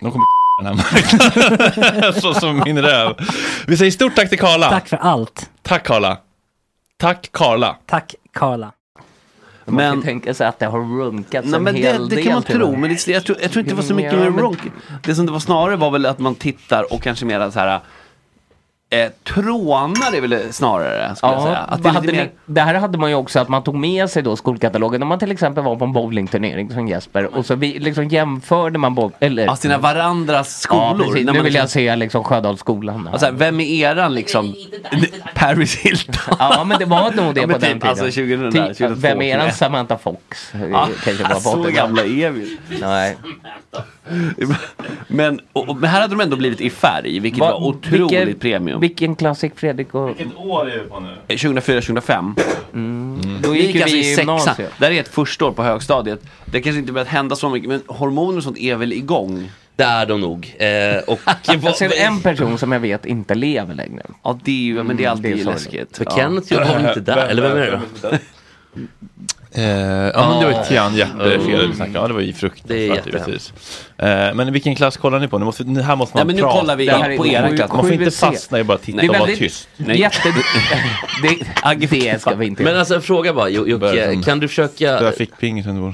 de 0.00 0.10
kommer 0.12 0.24
den 0.62 0.66
här 0.66 0.74
marknaden. 0.74 2.12
Så 2.22 2.34
som 2.34 2.62
min 2.64 2.82
röv. 2.82 3.14
Vi 3.66 3.76
säger 3.76 3.90
stort 3.90 4.14
tack 4.16 4.28
till 4.28 4.38
Karla. 4.38 4.70
Tack 4.70 4.88
för 4.88 4.96
allt. 4.96 5.50
Tack 5.62 5.86
Karla. 5.86 6.18
Tack 6.96 7.28
Karla. 7.32 7.76
Tack 7.86 8.14
Karla. 8.32 8.72
Man 9.64 9.74
Men- 9.76 9.92
kan 9.92 10.02
tänka 10.02 10.34
sig 10.34 10.46
att 10.46 10.58
det 10.58 10.66
har 10.66 10.78
runkats 10.98 11.48
Nej, 11.48 11.56
en 11.58 11.64
men 11.64 11.74
hel 11.74 12.02
det, 12.08 12.08
det 12.08 12.16
del 12.16 12.24
kan 12.24 12.32
man 12.34 12.42
tro, 12.42 12.76
men 12.76 12.90
det, 12.90 13.08
jag, 13.08 13.24
tror, 13.24 13.38
jag 13.42 13.50
tror 13.50 13.60
inte 13.60 13.72
det 13.72 13.76
var 13.76 13.82
så 13.82 13.94
mycket 13.94 14.18
med 14.18 14.38
ronk. 14.38 14.58
Det 15.02 15.14
som 15.14 15.26
det 15.26 15.32
var 15.32 15.38
snarare 15.38 15.76
var 15.76 15.90
väl 15.90 16.06
att 16.06 16.18
man 16.18 16.34
tittar 16.34 16.92
och 16.92 17.02
kanske 17.02 17.24
mer 17.24 17.50
så 17.50 17.58
här 17.58 17.80
Eh, 18.90 19.08
trånar 19.24 20.14
är 20.16 20.20
väl 20.20 20.52
snarare, 20.52 21.16
skulle 21.16 21.32
jag 21.32 21.42
säga. 21.42 21.54
Ja, 21.68 21.74
Att 21.74 21.82
det, 21.82 21.88
hade 21.88 22.12
mer... 22.12 22.30
det 22.46 22.60
här 22.60 22.74
hade 22.74 22.98
man 22.98 23.10
ju 23.10 23.16
också 23.16 23.38
att 23.40 23.48
man 23.48 23.62
tog 23.62 23.74
med 23.74 24.10
sig 24.10 24.22
då 24.22 24.36
skolkatalogen. 24.36 25.02
Om 25.02 25.08
man 25.08 25.18
till 25.18 25.32
exempel 25.32 25.64
var 25.64 25.76
på 25.76 25.84
en 25.84 25.92
bowlingturnering 25.92 26.70
som 26.70 26.88
Jesper 26.88 27.36
och 27.36 27.46
så 27.46 27.54
vi, 27.54 27.78
liksom 27.78 28.08
jämförde 28.08 28.78
man 28.78 28.94
boll, 28.94 29.12
eller, 29.20 29.44
Ja, 29.46 29.56
sina 29.56 29.78
varandras 29.78 30.60
skolor. 30.60 30.96
Ja, 30.98 31.04
precis. 31.04 31.14
Nu 31.16 31.24
man 31.24 31.34
vill 31.34 31.44
liksom- 31.44 31.60
jag 31.60 31.70
se 31.70 31.96
liksom 31.96 32.24
Sjödalsskolan. 32.24 33.08
Alltså, 33.12 33.30
vem 33.32 33.60
är 33.60 33.64
eran 33.90 34.14
liksom? 34.14 34.54
Paris 35.34 35.76
Hilton? 35.78 36.36
Ja 36.38 36.64
men 36.64 36.78
det 36.78 36.84
var 36.84 37.10
nog 37.10 37.34
det 37.34 37.40
Ja, 37.40 37.46
på 37.46 37.52
men 37.52 37.60
den 37.60 37.72
typ, 37.72 37.82
tiden. 37.82 37.88
alltså 37.88 38.04
2000, 38.04 38.52
Typ, 38.52 38.62
2002, 38.78 38.94
vem 39.08 39.22
är 39.22 39.24
eran. 39.36 39.52
Samantha 39.52 39.98
Fox? 39.98 40.52
Ja, 40.72 40.88
på 41.04 41.10
så 41.40 41.50
80-talet. 41.56 41.74
gamla 41.74 42.02
är 42.02 42.30
vi. 42.30 42.58
Nej. 42.80 43.16
Men, 45.08 45.40
och, 45.52 45.68
och, 45.68 45.76
men 45.76 45.90
här 45.90 46.00
hade 46.00 46.14
de 46.14 46.20
ändå 46.20 46.36
blivit 46.36 46.60
i 46.60 46.70
färg, 46.70 47.18
vilket 47.20 47.40
Va- 47.40 47.50
var 47.50 47.66
otroligt 47.66 48.10
vilken- 48.12 48.38
premium. 48.38 48.77
Vilken 48.80 49.16
klass 49.16 49.42
gick 49.42 49.58
Fredrik 49.58 49.94
och... 49.94 50.08
Vilket 50.08 50.36
år 50.36 50.70
är 50.70 50.82
vi 50.82 50.88
på 50.88 51.00
nu? 51.00 51.16
2004-2005. 51.28 53.40
Då 53.42 53.54
gick 53.54 53.74
ju 53.74 53.82
alltså 53.82 53.96
vi 53.96 54.00
i 54.00 54.04
sexan. 54.14 54.36
gymnasiet. 54.36 54.72
Där 54.78 54.90
är 54.90 55.00
ett 55.00 55.08
första 55.08 55.44
år 55.44 55.52
på 55.52 55.62
högstadiet. 55.62 56.20
Det 56.44 56.60
kanske 56.60 56.80
inte 56.80 56.92
börjat 56.92 57.08
hända 57.08 57.36
så 57.36 57.48
mycket, 57.50 57.68
men 57.68 57.82
hormoner 57.86 58.36
och 58.36 58.42
sånt 58.44 58.58
är 58.58 58.76
väl 58.76 58.92
igång? 58.92 59.50
Det 59.76 59.84
är 59.84 60.06
de 60.06 60.20
nog. 60.20 60.54
Eh, 60.58 60.98
och 61.06 61.20
Jag 61.62 61.76
ser 61.76 61.92
en 62.06 62.20
person 62.22 62.58
som 62.58 62.72
jag 62.72 62.80
vet 62.80 63.06
inte 63.06 63.34
lever 63.34 63.74
längre. 63.74 64.02
Ja, 64.22 64.38
det 64.44 64.50
är 64.50 64.54
ju, 64.64 64.82
men 64.82 64.96
det 64.96 65.04
är 65.04 65.10
alltid 65.10 65.36
det 65.36 65.40
är 65.40 65.44
läskigt. 65.44 65.96
För 65.96 66.04
Kenneth 66.04 66.54
var 66.54 66.64
väl 66.64 66.88
inte 66.88 67.00
där, 67.00 67.16
eller 67.28 67.42
vem 67.42 67.56
är 67.56 67.60
det 67.60 67.80
då? 68.02 68.08
Eh, 69.52 69.64
ja, 69.64 70.28
men 70.28 70.38
det 70.40 70.44
var 70.44 70.52
ju 70.62 70.68
Tian 70.68 70.96
Jeppe 70.96 71.40
fel 71.40 71.68
vi 71.68 71.74
snackade 71.76 71.98
om. 71.98 72.02
Ja, 72.02 72.08
det 72.08 72.14
var 72.14 72.20
ju 72.20 72.26
Det 72.26 72.32
är 72.32 72.34
fruktansvärt 72.34 73.06
givetvis. 73.06 73.52
Eh, 73.98 74.34
men 74.34 74.52
vilken 74.52 74.74
klass 74.76 74.96
kollar 74.96 75.18
ni 75.18 75.28
på? 75.28 75.38
Ni 75.38 75.44
måste, 75.44 75.64
ni- 75.64 75.82
här 75.82 75.96
måste 75.96 76.16
man 76.16 76.20
Ja, 76.20 76.24
men 76.26 76.36
nu 76.36 76.42
prata. 76.42 76.60
kollar 76.60 76.76
vi 76.76 76.88
är 76.88 77.16
på 77.16 77.26
era 77.26 77.56
klass. 77.56 77.72
Man 77.72 77.84
får 77.84 77.92
inte 77.92 78.04
7C. 78.04 78.10
fastna 78.20 78.58
i 78.58 78.64
bara 78.64 78.78
titta 78.78 78.98
Det 79.00 79.04
är 79.06 79.08
och 79.08 79.14
vara 79.14 79.26
väldigt- 79.26 79.38
tyst. 79.38 79.68
Nej. 79.76 80.00
Jätte... 80.00 80.28
det, 81.22 81.86
det 81.90 82.20
ska 82.20 82.34
vi 82.34 82.46
inte 82.46 82.62
Men 82.62 82.76
alltså 82.76 82.94
en 82.94 83.02
fråga 83.02 83.32
bara, 83.34 83.48
Jocke, 83.48 84.20
kan 84.24 84.40
du 84.40 84.48
försöka 84.48 84.84
Jag 84.84 85.14
fick 85.14 85.38
ping 85.38 85.64
sen 85.64 85.74
det 85.74 85.80
var. 85.80 85.92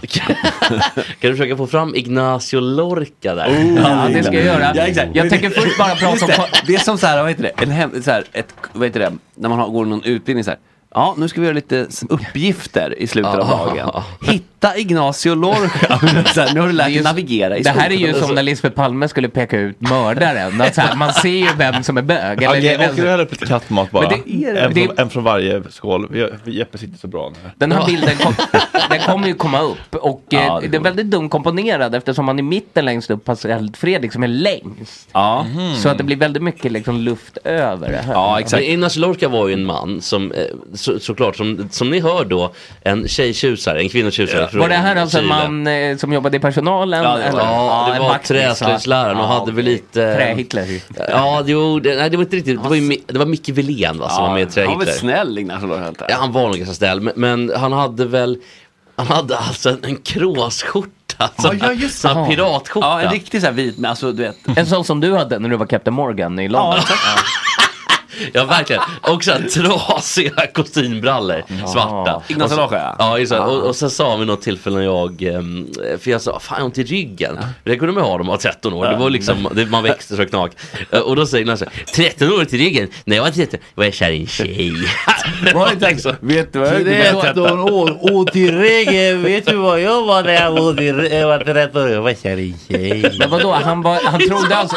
Kan 1.21 1.31
du 1.31 1.37
försöka 1.37 1.57
få 1.57 1.67
fram 1.67 1.95
Ignacio 1.95 2.61
Lorca 2.61 3.35
där? 3.35 3.77
Ja, 3.85 4.09
det 4.15 4.23
ska 4.23 4.35
jag 4.35 4.45
göra. 4.45 4.73
Ja, 4.75 4.83
exakt. 4.83 5.11
Jag 5.15 5.31
tänker 5.31 5.51
först 5.51 5.79
bara 5.79 5.95
prata 5.95 6.25
om... 6.25 6.31
det, 6.31 6.47
det 6.67 6.75
är 6.75 6.79
som 6.79 6.99
så 6.99 7.07
här, 7.07 7.21
vad 7.21 7.29
heter 7.31 7.43
det? 7.43 7.63
En 7.63 7.71
hem, 7.71 8.03
så 8.03 8.11
här, 8.11 8.25
ett, 8.33 8.55
vad 8.73 8.87
heter 8.89 9.01
det? 9.01 9.13
När 9.35 9.49
man 9.49 9.59
har, 9.59 9.69
går 9.69 9.85
någon 9.85 10.05
utbildning 10.05 10.45
så 10.45 10.51
här. 10.51 10.59
Ja, 10.95 11.15
nu 11.19 11.29
ska 11.29 11.41
vi 11.41 11.47
göra 11.47 11.55
lite 11.55 11.87
uppgifter 12.09 12.99
i 12.99 13.07
slutet 13.07 13.35
av 13.35 13.49
dagen. 13.49 14.03
Hitta 14.23 14.77
Ignacio 14.77 15.35
Lorca. 15.35 16.01
Nu 16.55 16.61
har 16.61 16.67
du 16.67 16.73
lärt 16.73 16.87
dig 16.87 17.03
navigera 17.03 17.57
i 17.57 17.63
Det 17.63 17.71
här 17.71 17.91
är 17.91 17.95
ju 17.95 18.15
som 18.15 18.35
när 18.35 18.43
Lisbeth 18.43 18.75
Palme 18.77 19.09
skulle 19.09 19.29
peka 19.29 19.59
ut 19.59 19.81
mördaren. 19.81 20.61
Att 20.61 20.75
så 20.75 20.81
här, 20.81 20.97
man 20.97 21.13
ser 21.13 21.29
ju 21.29 21.49
vem 21.59 21.83
som 21.83 21.97
är 21.99 22.03
bög. 22.03 22.43
Eller 22.43 22.61
det 22.61 22.69
är 22.69 22.75
Agge, 22.75 22.79
vem 22.79 22.91
åker 22.91 23.03
du 23.03 23.09
hälla 23.11 23.23
upp 23.23 23.33
lite 23.33 23.47
kattmat 23.47 23.91
bara? 23.91 24.09
Det 24.09 24.15
är- 24.15 24.55
en, 24.57 24.75
det- 24.75 24.85
från, 24.87 24.99
en 24.99 25.11
från 25.11 25.25
varje 25.25 25.63
skål. 25.71 26.31
Jeppe 26.45 26.79
sitter 26.79 26.99
så 26.99 27.07
bra 27.07 27.31
nu. 27.43 27.51
Den 27.57 27.73
här 27.73 27.87
bilden 27.87 28.17
kom, 28.17 28.35
den 28.91 29.01
kommer 29.01 29.27
ju 29.27 29.35
komma 29.35 29.61
upp 29.61 29.95
och 29.95 30.23
eh, 30.31 30.41
Ja, 30.47 30.61
det 30.61 30.69
det 30.69 30.77
är 30.77 30.81
väldigt 30.81 31.07
dumt 31.07 31.29
komponerad 31.29 31.95
eftersom 31.95 32.25
man 32.25 32.39
i 32.39 32.43
mitten 32.43 32.85
längst 32.85 33.11
upp 33.11 33.27
har 33.29 33.77
Fredrik 33.77 34.13
som 34.13 34.23
är 34.23 34.29
längst. 34.29 35.09
Ja. 35.13 35.47
Så 35.83 35.89
att 35.89 35.99
det 35.99 36.05
blir 36.05 36.17
väldigt 36.17 36.43
mycket 36.43 36.73
liksom 36.73 36.97
luft 37.01 37.39
över 37.45 37.91
det 37.93 37.99
här. 37.99 38.13
Ja, 38.13 38.41
exakt. 38.41 38.63
Ignacio 38.63 39.01
Lorca 39.01 39.29
var 39.29 39.49
ju 39.49 39.55
en 39.55 39.65
man 39.65 40.01
som, 40.01 40.33
eh, 40.33 40.43
så, 40.85 40.99
såklart, 41.01 41.37
som, 41.37 41.69
som 41.71 41.91
ni 41.91 42.01
hör 42.01 42.25
då, 42.25 42.53
en 42.83 43.09
tjejtjusare, 43.09 43.81
en 43.81 43.89
kvinnotjusare 43.89 44.49
från 44.49 44.61
Var 44.61 44.69
det 44.69 44.75
här 44.75 44.97
alltså 44.97 45.19
en 45.19 45.27
man 45.27 45.67
eh, 45.67 45.97
som 45.97 46.13
jobbade 46.13 46.37
i 46.37 46.41
personalen? 46.41 47.03
Ja, 47.03 47.17
det 47.17 47.31
var. 47.31 47.41
Ja, 47.41 47.91
det 47.95 48.01
var 48.01 48.09
vaktis, 48.09 48.31
va? 48.31 48.37
träslöjdsläraren 48.37 49.17
och 49.17 49.23
Ja, 49.23 49.27
hade 49.39 49.53
väl 49.53 49.65
lite... 49.65 50.15
Trä-Hitler. 50.17 50.81
Ja, 51.09 51.43
jo, 51.47 51.81
det, 51.81 51.95
nej, 51.97 52.11
det 52.11 52.17
var 52.17 52.25
inte 52.25 52.37
riktigt, 52.37 52.63
det 52.63 52.69
var, 52.69 52.77
ju, 52.77 52.97
det 53.07 53.19
var 53.19 53.27
Micke 53.27 53.49
Wilén 53.49 53.99
va, 53.99 54.09
som 54.09 54.23
var 54.23 54.35
med 54.35 54.57
i 54.57 54.61
han 54.61 54.69
var 54.71 54.79
väl 54.79 54.87
Trä-Hitler. 54.87 54.93
snäll 55.01 55.39
Ignacio 55.39 55.67
Lorca. 55.67 56.05
Ja, 56.09 56.17
han 56.21 56.33
var 56.33 56.43
nog 56.43 56.57
ganska 56.57 56.75
snäll, 56.75 57.01
men, 57.01 57.13
men 57.17 57.53
han 57.57 57.73
hade 57.73 58.05
väl, 58.07 58.39
han 58.97 59.07
hade 59.07 59.37
alltså 59.39 59.71
en, 59.71 59.79
en 59.83 59.97
kråsskjorta, 59.97 61.31
sån 61.39 61.59
ja, 61.63 61.73
just 61.73 62.01
sån 62.01 62.23
det. 62.23 62.29
piratskjorta. 62.37 62.87
Ja, 62.87 63.01
en 63.01 63.11
riktig 63.13 63.41
så 63.41 63.47
här 63.47 63.55
vit, 63.55 63.79
men 63.79 63.91
alltså 63.91 64.13
du 64.13 64.23
vet. 64.23 64.37
En 64.59 64.67
sån 64.67 64.85
som 64.85 65.01
du 65.01 65.17
hade 65.17 65.39
när 65.39 65.49
du 65.49 65.57
var 65.57 65.67
Captain 65.67 65.95
Morgan 65.95 66.39
i 66.39 66.49
London. 66.49 66.81
Ja, 66.89 66.95
verkligen. 68.35 68.83
Och 69.01 69.25
så 69.25 69.31
här 69.33 69.41
trasiga 69.49 70.47
kostymbrallor, 70.55 71.43
svarta. 71.73 72.23
Så- 72.49 72.57
Lorca, 72.57 72.77
ja. 72.77 72.97
Ja, 72.99 73.19
just 73.19 73.33
det. 73.33 73.39
och, 73.39 73.63
och 73.63 73.77
sen 73.77 73.91
sa 73.91 74.11
han 74.11 74.19
vid 74.19 74.29
något 74.29 74.43
tillfälle 74.43 74.77
när 74.77 74.85
jag, 74.85 75.23
ehm, 75.23 75.69
för 76.01 76.11
jag 76.11 76.21
sa, 76.23 76.39
fan 76.41 76.57
jag 76.57 76.63
har 76.63 76.65
ont 76.67 76.79
i 76.79 76.85
ryggen. 76.85 77.39
Det 77.65 77.77
kunde 77.77 77.95
man 77.95 78.03
ha 78.03 78.11
när 78.11 78.19
man 78.19 78.27
var 78.27 78.37
13 78.37 78.73
år, 78.73 78.87
det 78.87 78.97
var 78.97 79.11
liksom, 79.11 79.49
det, 79.55 79.67
man 79.67 79.83
växte 79.83 80.17
så 80.17 80.27
knak. 80.27 80.53
Eh, 80.91 80.99
Och 81.01 81.17
då 81.17 81.27
säger 81.27 81.43
Ignacio, 81.43 81.67
13 81.95 82.33
år 82.33 82.45
till 82.45 82.59
ryggen? 82.59 82.89
När 83.05 83.17
jag 83.17 83.23
var 83.23 83.31
13 83.31 83.61
var 83.75 83.85
jag 83.85 83.95
kär 83.95 84.11
i 84.11 84.21
en 84.21 84.27
tjej. 84.27 84.73
Var 85.55 85.67
det 85.81 85.91
inte 85.91 86.03
så? 86.03 86.15
Vet 86.21 86.53
du 86.53 86.59
vad 86.59 86.69
jag 86.81 87.21
Tretton 87.21 87.61
år, 87.61 87.99
ont 88.15 88.37
i 88.37 88.51
ryggen, 88.53 89.23
vet 89.23 89.47
du 89.47 89.57
vad 89.57 89.81
jag 89.81 90.05
var 90.07 90.23
när 90.23 90.33
jag 90.35 90.81
i? 90.81 91.19
Jag 91.21 91.27
var 91.27 91.39
13 91.39 91.83
år, 91.83 91.89
jag 91.89 92.03
var 92.03 92.15
kär 92.23 92.37
i 92.37 92.51
en 92.53 92.59
tjej. 92.69 93.17
Men 93.19 93.31
vadå, 93.31 93.53
han, 93.53 93.83
var, 93.83 94.01
han 94.05 94.21
trodde 94.29 94.57
alltså... 94.57 94.77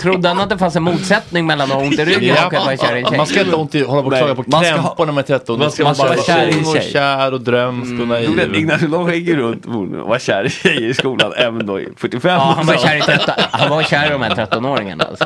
Trodde 0.00 0.28
han 0.28 0.40
att 0.40 0.48
det 0.50 0.58
fanns 0.58 0.76
en 0.76 0.82
motsättning 0.82 1.46
mellan 1.46 1.68
att 1.70 1.76
ha 1.76 1.82
ont 1.82 1.98
i 1.98 2.04
ryggen 2.04 2.36
och 2.46 2.54
att 2.54 2.64
vara 2.66 2.76
kär 2.76 2.96
i 2.96 3.00
en 3.00 3.06
tjej? 3.06 3.16
Man 3.16 3.26
ska 3.26 3.40
inte 3.40 3.56
ont 3.56 3.74
i, 3.74 3.82
hålla 3.82 4.02
på 4.02 4.08
och 4.08 4.16
klaga 4.16 4.34
på 4.34 4.44
man 4.46 4.64
ska 4.64 4.74
krämpor 4.74 5.06
när 5.06 5.12
man 5.12 5.22
är 5.22 5.26
13. 5.26 5.58
man 5.58 5.70
ska 5.70 5.84
man 5.84 5.94
vara 5.94 6.08
bara 6.08 6.22
kär 6.22 6.46
i 6.48 6.52
en 6.58 6.64
tjej. 6.64 6.90
kär 6.92 7.32
och 7.32 7.40
drömsk 7.40 8.00
och 8.00 8.08
naiv. 8.08 8.54
Ignacio 8.54 9.10
gick 9.10 9.28
ju 9.28 9.36
runt 9.36 9.66
och 9.66 10.08
var 10.08 10.18
kär 10.18 10.44
i 10.44 10.50
tjejer 10.50 10.80
i 10.88 10.94
skolan 10.94 11.32
även 11.36 11.66
då 11.66 11.80
i 11.80 11.88
45 11.96 12.30
Ja, 12.32 12.54
han 12.56 12.66
var 12.66 12.74
år. 12.74 12.78
kär 12.78 12.96
i, 12.96 13.00
13, 13.00 13.34
han 13.50 13.70
var 13.70 13.82
kär 13.82 14.06
i 14.06 14.10
de 14.10 14.22
här 14.22 14.30
13-åringarna 14.34 15.04
alltså. 15.08 15.24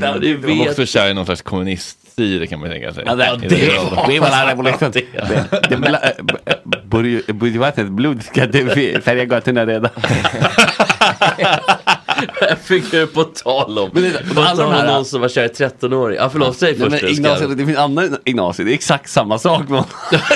Ja, 0.00 0.14
det 0.18 0.48
Han 0.48 0.58
var 0.58 0.68
också 0.68 0.86
kär 0.86 1.10
i 1.10 1.14
någon 1.14 1.24
slags 1.24 1.42
kommuniststyre 1.42 2.46
kan 2.46 2.60
man 2.60 2.68
ju 2.68 2.74
tänka 2.74 2.94
sig. 2.94 3.04
Ja, 3.06 3.14
det, 3.14 3.36
det, 3.48 3.56
det 4.08 4.20
var 4.20 4.30
la 4.30 4.50
revolution. 4.50 4.92
Eh, 5.70 6.10
borde- 6.84 7.32
borde 7.32 7.58
vattnet 7.58 7.88
blod 7.88 8.22
ska 8.22 8.46
det 8.46 9.04
färga 9.04 9.24
gatorna 9.24 9.66
redan. 9.66 9.90
Jag 12.40 12.58
fick 12.58 12.90
det 12.90 13.06
på 13.06 13.24
tal 13.24 13.78
om. 13.78 13.90
Men 13.92 14.02
det- 14.02 14.34
På 14.34 14.40
alla 14.40 14.62
de 14.64 14.72
här- 14.72 14.86
någon 14.86 15.04
som 15.04 15.20
var 15.20 15.28
kär 15.28 15.44
i 15.44 15.48
13-åring. 15.48 16.16
Ja 16.16 16.28
förlåt, 16.30 16.56
säg 16.58 16.74
först. 16.78 17.02
men. 17.02 17.10
Ignacio, 17.10 17.48
det 17.48 17.66
finns 17.66 17.78
andra 17.78 18.04
Ignacio, 18.24 18.64
det 18.64 18.70
är 18.72 18.74
exakt 18.74 19.10
samma 19.10 19.38
sak. 19.38 19.62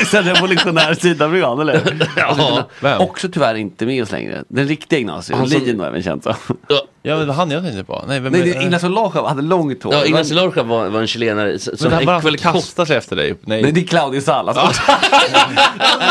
Sen 0.06 0.24
revolutionär 0.34 0.94
sida 0.94 1.28
blir 1.28 1.42
han, 1.42 1.60
eller 1.60 2.06
Ja. 2.16 2.64
Vem? 2.80 3.00
Också 3.00 3.28
tyvärr 3.28 3.54
inte 3.54 3.86
med 3.86 4.02
oss 4.02 4.12
längre. 4.12 4.44
Den 4.48 4.68
riktiga 4.68 4.98
Ignacio, 4.98 5.36
Han 5.36 5.48
Lino 5.48 5.84
även 5.84 6.02
känt 6.02 6.22
som. 6.22 6.34
Ja, 6.68 6.80
men 7.02 7.18
det 7.20 7.24
var 7.26 7.34
han 7.34 7.50
jag 7.50 7.62
tänkte 7.62 7.84
på. 7.84 8.04
Nej, 8.08 8.20
vem 8.20 8.32
Nej, 8.32 8.40
är- 8.50 8.54
det- 8.54 8.62
Ignacio 8.62 8.88
Lorca 8.88 9.22
hade 9.28 9.42
långt 9.42 9.82
hår. 9.82 9.94
Ja, 9.94 10.04
Ignacio 10.04 10.34
Lorca 10.36 10.62
var, 10.62 10.88
var 10.88 11.00
en 11.00 11.06
chilenare 11.06 11.58
som 11.58 11.74
Men 11.80 11.92
han 11.92 12.00
en 12.00 12.06
bara 12.06 12.18
väldigt 12.18 12.42
kastar 12.42 12.84
sig 12.84 12.96
efter 12.96 13.16
dig. 13.16 13.34
Nej. 13.44 13.62
Nej, 13.62 13.72
det 13.72 13.80
är 13.80 13.86
Claudio 13.86 14.20
Salas. 14.20 14.56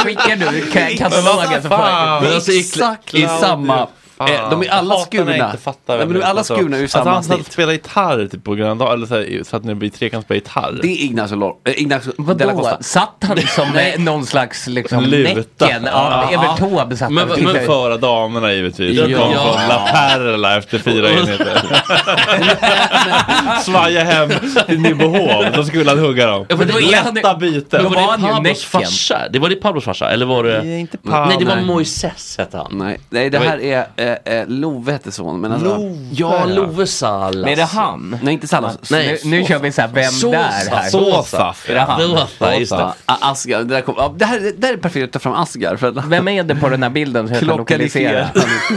Skickar 0.04 0.36
du 0.36 0.46
ka- 0.46 0.98
katalogen 0.98 1.62
så 1.62 1.68
får 1.70 1.78
jag... 1.80 2.24
Men 2.24 2.34
alltså, 2.34 2.52
Exakt 2.52 3.14
i 3.14 3.28
samma... 3.42 3.88
Fan. 4.18 4.30
Eh, 4.30 4.50
de 4.50 4.64
är 4.64 4.70
alla 4.70 4.96
jag 4.96 5.02
skurna. 5.02 5.36
inte 5.46 5.58
fattar 5.58 5.98
Nej, 5.98 6.06
men 6.06 6.14
de 6.14 6.16
är 6.16 6.20
det 6.24 6.28
alla 6.28 6.44
skurna 6.44 6.78
ur 6.78 6.86
Att 6.86 6.92
samma 6.92 7.12
han 7.12 7.24
satt 7.24 7.40
och 7.40 7.46
spelade 7.46 7.74
gitarr 7.74 8.28
typ 8.32 8.44
på 8.44 8.56
Gröna 8.56 8.76
Dag, 8.76 8.94
eller 8.94 9.08
så 9.08 9.16
här, 9.16 9.44
satt 9.44 9.64
ni 9.64 9.86
i 9.86 9.90
trekant 9.90 10.26
spelade 10.26 10.40
gitarr. 10.40 10.80
Det 10.82 10.88
är 10.88 11.04
Ignacio 11.06 11.36
Lorca. 11.38 11.58
Äh, 11.72 11.82
Ignacio 11.82 12.14
Vadå? 12.18 12.52
Costa. 12.52 12.84
Satt 12.84 13.16
han 13.22 13.38
som 13.48 13.76
eh, 13.76 14.00
någon 14.00 14.26
slags 14.26 14.68
liksom 14.68 15.04
Luta. 15.04 15.66
Näcken? 15.66 15.84
Ja, 15.92 16.30
Evert 16.34 16.58
Taube 16.60 16.98
satt 16.98 17.12
Men- 17.12 17.30
han. 17.30 17.44
men- 17.44 17.66
Föra 17.66 17.98
damerna 17.98 18.54
givetvis. 18.54 18.98
Ja. 19.00 19.04
Kom 19.20 19.32
Ja. 19.34 19.58
från 19.58 19.68
La 19.70 19.88
Perla 19.92 20.58
efter 20.58 20.80
fyra 20.80 21.10
enheter. 21.12 21.62
Svaja 23.62 24.04
hem 24.04 24.30
till 24.68 24.80
Nybohov, 24.82 25.46
då 25.56 25.64
skulle 25.64 25.90
han 25.90 26.00
hugga 26.00 26.28
dem. 26.28 26.46
Ja, 26.50 26.56
han- 27.04 27.14
Lätta 27.16 27.36
byten. 27.36 27.84
Men 27.84 27.94
var 27.94 28.18
det 28.18 28.24
Pablos 28.34 28.64
farsa? 28.66 29.20
Det 29.32 29.40
var 29.40 29.50
det 29.50 29.56
Pablos 29.56 29.84
farsa? 29.84 30.10
Eller 30.12 30.26
var 30.26 30.44
det? 30.44 30.62
Nej, 30.64 30.80
inte 30.80 30.98
Pablo. 30.98 31.26
Nej, 31.26 31.36
det 31.40 31.46
var. 31.46 31.62
Moises 31.62 32.36
hette 32.38 32.58
han. 32.58 32.68
Nej, 32.72 33.00
nej, 33.10 33.30
det 33.30 33.40
här 33.40 33.62
är 33.64 33.86
eh, 34.06 34.34
eh, 34.34 34.48
Love 34.48 34.92
hette 34.92 35.12
son. 35.12 35.42
Men 35.42 35.52
alltså, 35.52 35.80
Ja, 36.12 36.46
Love 36.46 36.88
Salas. 36.88 37.36
Men 37.36 37.48
är 37.48 37.56
det 37.56 37.64
han? 37.64 38.20
Nej, 38.24 38.34
inte 38.34 38.48
Salas. 38.48 38.78
Nej. 38.92 39.20
Nu, 39.24 39.30
nu 39.30 39.46
kör 39.46 39.60
vi 39.60 39.72
så 39.72 39.82
här, 39.82 39.90
vem 39.94 40.12
Sosa. 40.12 40.38
där 40.38 40.76
här? 40.76 40.90
Såsaf. 40.90 41.70
Är 41.70 41.74
det 41.74 41.80
han? 41.80 42.02
Sosa, 42.02 42.56
just 42.56 42.72
det. 42.72 42.94
Asgar, 43.06 43.60
det, 43.60 43.66
där 43.66 43.82
kom, 43.82 43.96
ja, 43.98 44.16
det, 44.18 44.26
här, 44.26 44.40
det 44.40 44.52
där 44.52 44.74
är 44.74 44.78
perfekt 44.78 45.04
att 45.06 45.12
ta 45.12 45.20
fram 45.20 45.34
Asgar. 45.34 45.76
För 45.76 45.88
att, 45.88 46.06
Vem 46.06 46.28
är 46.28 46.44
det 46.44 46.56
på 46.56 46.70
den 46.70 46.84
här 46.84 46.90
bilden 46.90 47.28
som 47.28 47.38
kan 47.38 47.48
lokalisera? 47.48 48.28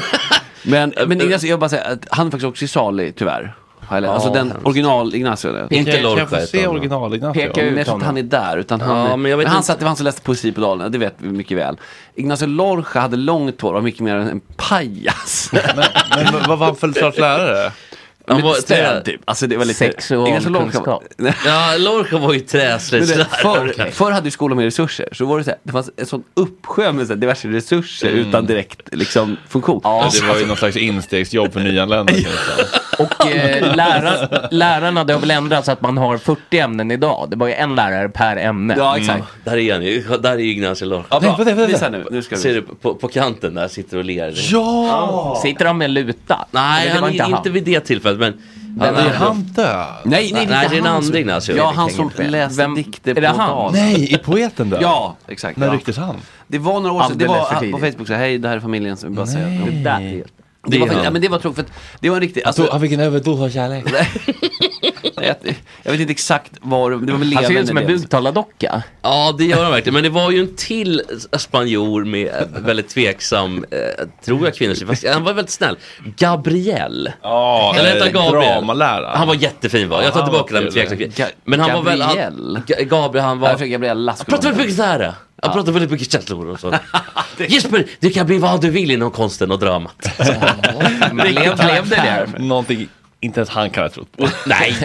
men, 0.63 0.95
men 1.07 1.21
Ignacio, 1.21 1.51
jag 1.51 1.61
bara 1.61 1.69
säga 1.69 1.85
att 1.85 2.07
han 2.11 2.27
är 2.27 2.31
faktiskt 2.31 2.49
också 2.49 2.67
salig, 2.67 3.17
tyvärr. 3.17 3.55
Eller, 3.91 4.09
alltså 4.09 4.31
den 4.33 4.53
original 4.65 5.15
Ignacio. 5.15 5.53
det. 5.53 5.67
Inte 5.77 5.91
Kan, 5.91 6.01
kan 6.03 6.11
Lorca 6.11 6.21
jag 6.21 6.31
få 6.43 6.47
se 6.47 6.65
han. 6.65 6.71
original 6.77 7.15
Ignacio? 7.15 7.41
Peka 7.43 7.63
ut 7.63 7.85
tror 7.85 7.95
inte 7.95 8.07
han 8.07 8.17
är 8.17 8.23
där, 8.23 8.57
utan 8.57 8.81
han, 8.81 8.97
Ja, 9.11 9.17
men 9.17 9.31
jag 9.31 9.39
vet 9.39 9.45
men 9.45 9.51
han 9.51 9.57
inte. 9.59 9.67
satt, 9.67 9.79
det 9.79 9.85
var 9.85 9.89
han 9.89 9.97
som 9.97 10.05
läste 10.05 10.23
poesi 10.23 10.53
på 10.53 10.61
Dalen, 10.61 10.93
det 10.93 10.99
vet 10.99 11.15
vi 11.19 11.29
mycket 11.29 11.57
väl. 11.59 11.77
Ignacio 12.15 12.47
Lorca 12.49 13.01
hade 13.01 13.17
långt 13.17 13.61
hår, 13.61 13.73
var 13.73 13.81
mycket 13.81 14.01
mer 14.01 14.15
en 14.17 14.41
pajas. 14.57 15.51
Men, 15.53 15.63
men 16.33 16.43
vad 16.49 16.59
var 16.59 16.67
han 16.67 16.77
för 16.77 16.93
sorts 16.93 17.19
lärare? 17.19 17.73
Han 18.29 18.43
var 18.43 18.55
stöd 18.55 19.05
typ. 19.05 19.21
Alltså 19.25 19.47
det 19.47 19.57
var 19.57 19.65
lite... 19.65 19.79
Sexual 19.79 20.29
Ingen 20.29 20.43
som 20.43 20.53
Lorca 20.53 20.71
kunskap. 20.71 21.03
var- 21.17 21.35
Ja, 21.47 21.75
Lorca 21.79 22.19
var 22.19 22.33
ju 22.33 22.39
Men 22.39 22.47
träslöjd. 22.49 23.09
det, 23.09 23.27
förr, 23.43 23.91
förr 23.91 24.11
hade 24.11 24.27
ju 24.27 24.31
skolan 24.31 24.59
mer 24.59 24.65
resurser, 24.65 25.09
så 25.13 25.25
var 25.27 25.39
det 25.39 25.45
så 25.45 25.51
här, 25.51 25.59
det 25.63 25.73
fanns 25.73 25.91
en 25.97 26.07
sån 26.07 26.25
uppsjö 26.35 26.93
med 26.93 27.07
så 27.07 27.13
här, 27.13 27.21
diverse 27.21 27.49
resurser 27.49 28.09
utan 28.09 28.47
direkt 28.47 28.81
liksom, 28.93 29.37
funktion. 29.49 29.81
Ja, 29.85 30.09
det 30.21 30.27
var 30.27 30.39
ju 30.39 30.47
någon 30.47 30.57
slags 30.57 30.77
instegsjobb 30.77 31.53
för 31.53 31.61
nyanlända. 31.61 32.13
Och 32.99 33.27
eh, 33.27 33.77
lärar, 33.77 34.49
lärarna, 34.51 35.05
det 35.05 35.13
har 35.13 35.21
väl 35.21 35.31
ändrats 35.31 35.67
så 35.67 35.73
att 35.73 35.81
man 35.81 35.99
har 35.99 36.19
40 36.19 36.59
ämnen 36.59 36.91
idag. 36.91 37.27
Det 37.31 37.37
var 37.37 37.47
ju 37.47 37.53
en 37.53 37.75
lärare 37.75 38.09
per 38.09 38.37
ämne. 38.37 38.75
Ja, 38.79 38.97
exakt. 38.97 39.25
Där 39.45 39.57
är 39.57 39.73
han 39.73 39.83
ju. 39.83 40.05
Där 40.23 40.33
är 40.33 40.39
Ignacio 40.39 40.87
Lorca. 40.87 41.07
Ja, 41.11 41.21
bra. 41.21 41.29
vänta, 41.37 41.45
vänta. 41.55 41.67
Visa 41.67 41.89
nu, 41.89 42.07
nu 42.11 42.23
ska 42.23 42.37
Ser 42.37 42.55
du 42.55 42.63
på, 42.63 42.95
på 42.95 43.09
kanten 43.09 43.55
där, 43.55 43.69
sitter 43.69 43.97
och 43.99 44.05
ler. 44.05 44.35
Ja! 44.53 45.41
Sitter 45.43 45.65
han 45.65 45.79
med 45.79 45.91
luta? 45.91 46.47
Nej, 46.51 46.89
han 46.89 47.05
är 47.05 47.37
inte, 47.37 47.51
vid 47.51 47.65
det 47.65 47.81
tillfället, 47.81 48.18
men... 48.19 48.41
Han, 48.81 48.95
Är 48.95 49.15
han 49.15 49.43
död? 49.43 49.87
Nej, 50.05 50.31
nej, 50.33 50.47
Nej, 50.47 50.69
det 50.71 50.77
är 50.77 50.79
en 50.79 50.87
han 50.87 50.97
annan 51.03 51.17
Ignacio. 51.17 51.57
Ja, 51.57 51.73
han 51.77 51.91
som 51.91 52.11
läste 52.19 52.63
Vem- 52.63 52.75
dikter 52.75 53.11
är 53.11 53.33
på 53.33 53.39
dagen. 53.39 53.73
Nej, 53.75 54.15
är 54.15 54.19
poeten 54.19 54.71
död? 54.71 54.79
Ja, 54.83 55.17
exakt. 55.29 55.59
När 55.59 55.67
ja. 55.67 55.73
rycktes 55.73 55.97
han? 55.97 56.17
Det 56.47 56.59
var 56.59 56.81
några 56.81 56.93
år 56.93 57.03
sedan, 57.03 57.19
det 57.19 57.27
var 57.27 57.71
på. 57.73 57.79
Facebook 57.79 58.07
så 58.07 58.13
här, 58.13 58.21
hej 58.21 58.39
det 58.39 58.49
här 58.49 58.57
är 58.57 58.61
familjen 58.61 58.97
som 58.97 59.11
vi 59.11 59.17
bara 59.17 59.27
säger. 59.27 59.47
Nej. 59.47 59.71
Det, 59.71 59.83
där, 59.83 60.25
det, 60.67 60.79
Det 60.79 60.95
var, 60.95 61.05
ja, 61.05 61.11
men 61.11 61.23
det 61.23 61.29
var 61.29 61.39
tråkigt 61.39 61.57
för 61.57 61.63
att 61.63 61.73
det 62.01 62.09
var 62.11 62.17
en 62.17 62.21
riktig, 62.23 62.43
Alltså, 62.45 62.69
han 62.73 62.81
fick 62.81 62.93
en 62.93 63.01
överdos 63.01 63.41
av 63.41 63.51
kärlek. 63.51 63.85
jag, 65.15 65.35
jag 65.83 65.93
vet 65.93 66.01
inte 66.01 66.11
exakt 66.11 66.53
var, 66.61 66.91
det 66.91 66.97
var 66.97 67.35
Han 67.35 67.45
ser 67.45 67.59
ut 67.61 67.69
som 67.69 67.77
en 67.77 67.87
buktalardocka. 67.87 68.83
Ja, 69.03 69.35
det 69.39 69.45
gör 69.45 69.63
han 69.63 69.73
verkligen. 69.73 69.95
Men 69.95 70.03
det 70.03 70.09
var 70.11 70.31
ju 70.31 70.41
en 70.41 70.57
till 70.57 71.03
spanjor 71.33 72.05
med 72.05 72.27
eh, 72.27 72.61
väldigt 72.63 72.89
tveksam, 72.89 73.65
eh, 73.71 73.79
tror 74.25 74.45
jag 74.45 74.55
kvinnosyn. 74.55 74.89
Fast 74.89 75.09
Han 75.09 75.25
var 75.25 75.33
väldigt 75.33 75.53
snäll. 75.53 75.77
Gabriel. 76.17 77.13
Ja, 77.23 77.75
Eller 77.79 77.89
hette 77.91 78.05
han 78.05 78.13
Gabriel? 78.13 78.53
Dramalärare. 78.53 79.17
Han 79.17 79.29
var 79.29 79.35
jättefin 79.35 79.89
va? 79.89 80.03
Jag 80.05 80.13
tar 80.13 80.23
tillbaka 80.23 80.55
var 80.55 80.61
den 80.61 80.65
med 80.65 80.73
tveksam 80.73 80.99
Ga- 80.99 81.33
Men 81.45 81.61
han 81.61 81.73
var 81.73 81.83
väl... 81.83 82.03
Han, 82.03 82.17
Gabriel? 82.17 82.61
Ga- 82.67 82.85
Gabriel, 82.85 83.25
han 83.25 83.41
var... 83.41 83.49
Jag 83.49 83.59
försöker 83.59 83.73
Gabriella 83.73 84.13
Han 84.19 84.25
pratade 84.27 85.15
Han 85.43 85.53
pratade 85.53 85.73
väldigt 85.73 85.91
mycket 85.91 86.13
känslor 86.13 86.47
och 86.49 86.61
så. 86.61 86.75
Jesper, 87.49 87.87
du 88.01 88.11
kan 88.11 88.27
bli 88.27 88.39
vad 88.39 88.61
du 88.61 88.71
vill 88.71 88.91
inom 88.91 89.11
konsten 89.11 89.51
och 89.51 89.59
dramat. 89.59 90.07
Men 91.13 91.17
blev, 91.17 91.57
blev 91.57 91.89
det 91.89 92.27
det? 92.37 92.39
Någonting 92.45 92.89
inte 93.21 93.41
ens 93.41 93.49
han 93.51 93.71
kan 93.71 93.83
ha 93.83 93.91
trott 93.91 94.17
på. 94.17 94.29
Nej, 94.47 94.77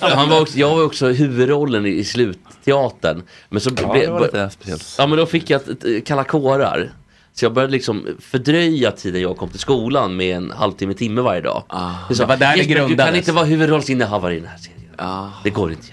han, 0.00 0.10
han 0.12 0.28
var 0.28 0.40
också, 0.40 0.58
jag 0.58 0.76
var 0.76 0.84
också 0.84 1.06
huvudrollen 1.08 1.86
i, 1.86 1.88
i 1.88 2.04
slutteatern. 2.04 3.22
Men 3.48 3.60
så 3.60 3.70
Ja, 3.82 3.92
blev- 3.92 4.02
det 4.06 4.10
var 4.12 4.20
lite 4.20 4.50
speciellt. 4.50 4.94
Ja 4.98 5.06
men 5.06 5.18
då 5.18 5.26
fick 5.26 5.50
jag 5.50 5.60
kalla 6.06 6.24
kårar. 6.24 6.90
Så 7.36 7.44
jag 7.44 7.52
började 7.52 7.72
liksom 7.72 8.06
fördröja 8.20 8.90
tiden 8.90 9.22
jag 9.22 9.36
kom 9.36 9.48
till 9.50 9.58
skolan 9.60 10.16
med 10.16 10.36
en 10.36 10.50
halvtimme, 10.50 10.94
timme 10.94 11.20
varje 11.20 11.40
dag. 11.40 11.62
Det, 12.08 12.14
Det 12.14 12.24
var 12.24 12.36
där 12.36 12.56
det 12.56 12.62
Du 12.62 12.74
kan 12.74 12.86
grundades." 12.88 13.16
inte 13.16 13.32
vara 13.32 13.44
huvudrollsinnehavare 13.44 14.34
i 14.36 14.40
den 14.40 14.48
här 14.48 14.58
serien. 14.58 15.30
Det 15.44 15.50
går 15.50 15.70
inte. 15.70 15.86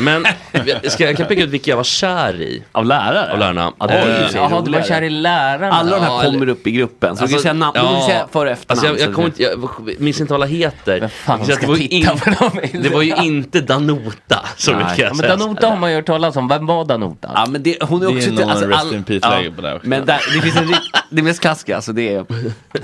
Men 0.00 0.26
ska, 0.90 1.04
jag 1.04 1.16
kan 1.16 1.26
peka 1.26 1.42
ut 1.42 1.50
vilka 1.50 1.70
jag 1.70 1.76
var 1.76 1.84
kär 1.84 2.40
i. 2.40 2.62
Av 2.72 2.86
lärare? 2.86 3.32
Av 3.32 3.38
lärarna. 3.38 3.72
Ja, 3.78 3.86
det 3.86 3.92
är 3.94 4.06
ju 4.18 4.24
Eh, 4.24 4.28
så 4.30 4.36
Jaha, 4.36 4.60
du 4.64 4.70
var 4.70 4.82
kär 4.82 5.02
i 5.02 5.10
lärarna? 5.10 5.70
Alla 5.72 5.90
de 5.90 6.00
här 6.04 6.12
Ja, 6.12 6.22
kommer 6.22 6.36
eller- 6.42 6.48
upp 6.48 6.66
i 6.66 6.70
gruppen, 6.70 7.16
så 7.16 7.20
du 7.20 7.22
Alltså, 7.22 7.36
kan 7.36 7.42
säga 7.42 7.52
namn, 7.52 7.72
du 7.74 7.80
kan 7.80 8.02
säga 8.02 8.26
före 8.32 8.48
och 8.48 8.52
efternamn. 8.52 8.86
Alltså 8.86 9.04
jag, 9.04 9.14
jag, 9.18 9.24
inte, 9.26 9.42
jag 9.42 10.00
minns 10.00 10.20
inte 10.20 10.32
vad 10.32 10.42
alla 10.42 10.50
heter. 10.50 11.08
Fan 11.08 11.44
ska 11.44 11.54
det, 11.54 11.66
var 11.66 11.92
in, 11.92 12.06
på 12.06 12.30
dem? 12.30 12.50
det 12.82 12.88
var 12.88 13.02
ju 13.02 13.14
inte 13.16 13.60
Danota 13.60 14.40
som 14.56 14.74
Nej. 14.74 14.84
kan 14.96 15.06
Ja, 15.06 15.14
men. 15.14 15.28
Danota 15.38 15.68
har 15.68 15.76
man 15.76 15.90
ju 15.90 15.96
hört 15.96 16.06
talas 16.06 16.36
om. 16.36 16.48
Vem 16.48 16.66
var 16.66 16.84
Danota? 16.84 17.30
Ja 17.34 17.46
men 17.48 17.62
det, 17.62 17.76
hon 17.82 18.02
är 18.02 18.06
Det 18.06 18.12
är 18.12 18.16
också... 18.16 18.30
någon 18.30 18.50
alltså, 18.50 18.66
rest 18.66 18.92
in 18.92 19.04
peace-läge 19.04 19.50
på 19.50 19.62
det 19.62 19.74
också. 19.74 19.88
Men 19.88 20.06
där, 20.06 20.20
det 20.34 20.40
finns 20.42 20.56
en 20.56 20.74
det 21.10 21.22
mest 21.22 21.40
klassiska, 21.40 21.76
alltså 21.76 21.92
det 21.92 22.14
är 22.14 22.24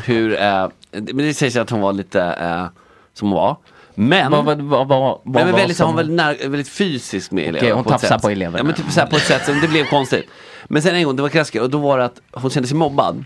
hur, 0.04 0.42
eh, 0.42 0.68
men 0.92 1.16
det 1.16 1.34
sägs 1.34 1.56
att 1.56 1.70
hon 1.70 1.80
var 1.80 1.92
lite 1.92 2.22
eh, 2.22 2.66
som 3.14 3.28
hon 3.28 3.36
var. 3.36 3.56
Men, 3.94 4.30
Vad, 4.30 4.44
vad, 4.44 4.88
vad, 4.88 4.88
vad, 4.88 5.20
men, 5.24 5.54
väldigt, 5.54 5.76
så, 5.76 5.84
hon 5.84 5.88
som- 5.88 5.96
var 5.96 6.02
väldigt, 6.02 6.16
när, 6.16 6.48
väldigt 6.48 6.68
fysisk 6.68 7.30
med 7.30 7.42
eleverna. 7.42 7.58
Okej, 7.60 7.72
hon 7.72 7.84
på 7.84 7.90
ett 7.90 8.00
tafsar 8.00 8.08
sätt. 8.16 8.22
på 8.22 8.30
eleverna. 8.30 8.58
Ja 8.58 8.64
men 8.64 8.74
typ 8.74 8.90
så 8.90 9.00
här, 9.00 9.06
på 9.06 9.16
ett 9.16 9.26
sätt 9.26 9.44
som 9.44 9.60
det 9.60 9.68
blev 9.68 9.84
konstigt. 9.84 10.24
Men 10.64 10.82
sen 10.82 10.94
en 10.94 11.04
gång, 11.04 11.16
det 11.16 11.22
var 11.22 11.28
klassiker, 11.28 11.62
och 11.62 11.70
då 11.70 11.78
var 11.78 11.98
det 11.98 12.04
att 12.04 12.20
hon 12.32 12.50
kände 12.50 12.68
sig 12.68 12.76
mobbad. 12.76 13.24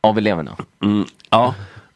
Av 0.00 0.18
eleverna? 0.18 0.56
Mm, 0.82 1.04
ja. 1.30 1.54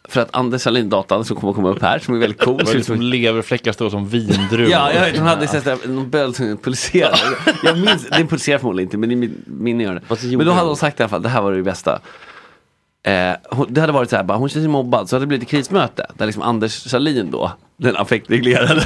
För 0.09 0.21
att 0.21 0.29
Anders 0.37 0.63
Sahlin, 0.63 0.89
datan 0.89 1.25
som 1.25 1.37
kommer 1.37 1.53
komma 1.53 1.69
upp 1.69 1.83
här, 1.83 1.99
som 1.99 2.15
är 2.15 2.19
väldigt 2.19 2.41
cool. 2.41 2.59
Det 2.59 2.65
var 2.65 2.75
liksom 2.75 3.01
leverfläckar 3.01 3.73
står 3.73 3.91
som 3.91 4.09
vindruvor. 4.09 4.71
Ja, 4.71 4.93
jag 4.93 5.01
vet, 5.01 5.19
hon 5.19 5.27
hade 5.27 5.47
här, 5.47 5.89
någon 5.89 6.11
böld 6.11 6.37
som 6.37 6.57
pulserade. 6.57 7.17
Jag 7.65 7.79
minns, 7.79 8.07
den 8.11 8.29
pulserar 8.29 8.59
förmodligen 8.59 8.87
inte, 8.87 8.97
men 8.97 9.11
i 9.13 9.17
mitt 9.17 9.31
minne 9.47 9.83
gör 9.85 9.95
det. 9.95 10.37
Men 10.37 10.47
då 10.47 10.53
hade 10.53 10.67
hon 10.67 10.77
sagt 10.77 11.01
i 11.01 11.03
alla 11.03 11.11
fall, 11.11 11.23
det 11.23 11.29
här 11.29 11.43
var 11.43 11.53
det 11.53 11.63
bästa. 11.63 12.01
Eh, 13.03 13.33
hon, 13.51 13.67
det 13.69 13.81
hade 13.81 13.93
varit 13.93 14.11
så 14.11 14.17
här, 14.17 14.23
bara, 14.23 14.39
hon 14.39 14.49
kände 14.49 14.65
sig 14.65 14.71
mobbad, 14.73 15.09
så 15.09 15.17
hade 15.17 15.23
det 15.23 15.29
blivit 15.29 15.43
ett 15.43 15.51
krismöte. 15.51 16.07
Där 16.15 16.27
liksom 16.27 16.43
Anders 16.43 16.73
Sahlin 16.73 17.31
då, 17.31 17.53
den 17.77 17.97
affektreglerade 17.97 18.85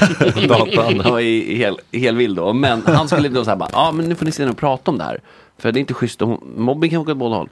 datan, 0.49 1.01
han 1.01 1.03
var 1.13 1.21
i, 1.21 1.53
i 1.53 1.57
hel, 1.57 1.77
i 1.91 1.99
hel 1.99 2.17
vild 2.17 2.37
då. 2.37 2.53
Men 2.53 2.83
han 2.87 3.09
skulle 3.09 3.29
då 3.29 3.45
säga, 3.45 3.69
ja 3.73 3.93
men 3.93 4.09
nu 4.09 4.15
får 4.15 4.27
ni 4.27 4.33
ner 4.39 4.51
och 4.51 4.57
prata 4.57 4.91
om 4.91 4.99
det 4.99 5.05
här. 5.05 5.21
För 5.59 5.73
det 5.73 5.79
är 5.79 5.81
inte 5.81 5.95
schysst, 5.95 6.23
och 6.23 6.29
hon, 6.29 6.55
mobbing 6.57 6.91
kan 6.91 7.05
gå 7.05 7.13
åt 7.13 7.19
båda 7.19 7.37
håll. 7.37 7.49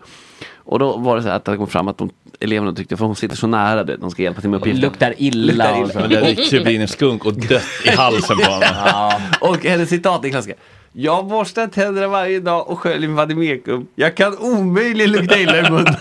Och 0.64 0.78
då 0.78 0.96
var 0.96 1.16
det 1.16 1.22
så 1.22 1.28
här 1.28 1.36
att 1.36 1.44
det 1.44 1.56
kom 1.56 1.66
fram 1.66 1.88
att 1.88 1.98
de, 1.98 2.10
eleverna 2.40 2.72
tyckte, 2.72 2.96
för 2.96 3.04
hon 3.04 3.16
sitter 3.16 3.36
så 3.36 3.46
nära 3.46 3.84
det, 3.84 3.96
de 3.96 4.10
ska 4.10 4.22
hjälpa 4.22 4.40
till 4.40 4.50
med 4.50 4.60
uppgiften. 4.60 4.80
Luktar 4.80 5.14
illa 5.18 5.78
Luktar 5.80 5.92
så. 5.92 5.98
Men 6.00 6.10
det 6.10 6.16
hade 6.16 6.34
krypit 6.34 6.68
in 6.68 6.80
en 6.80 6.88
skunk 6.88 7.24
och 7.24 7.34
dött 7.34 7.62
i 7.84 7.90
halsen 7.90 8.36
på 8.36 8.50
honom. 8.50 9.20
Och 9.40 9.64
hennes 9.64 9.88
citat 9.88 10.24
är 10.24 10.28
klassiska. 10.28 10.58
Jag 10.92 11.26
borstar 11.26 11.66
tänderna 11.66 12.08
varje 12.08 12.40
dag 12.40 12.70
och 12.70 12.78
sköljer 12.78 13.08
med 13.08 13.16
vadimekum. 13.16 13.86
Jag 13.94 14.14
kan 14.14 14.38
omöjligen 14.38 15.12
lukta 15.12 15.38
illa 15.38 15.58
i 15.58 15.70
munnen. 15.70 15.96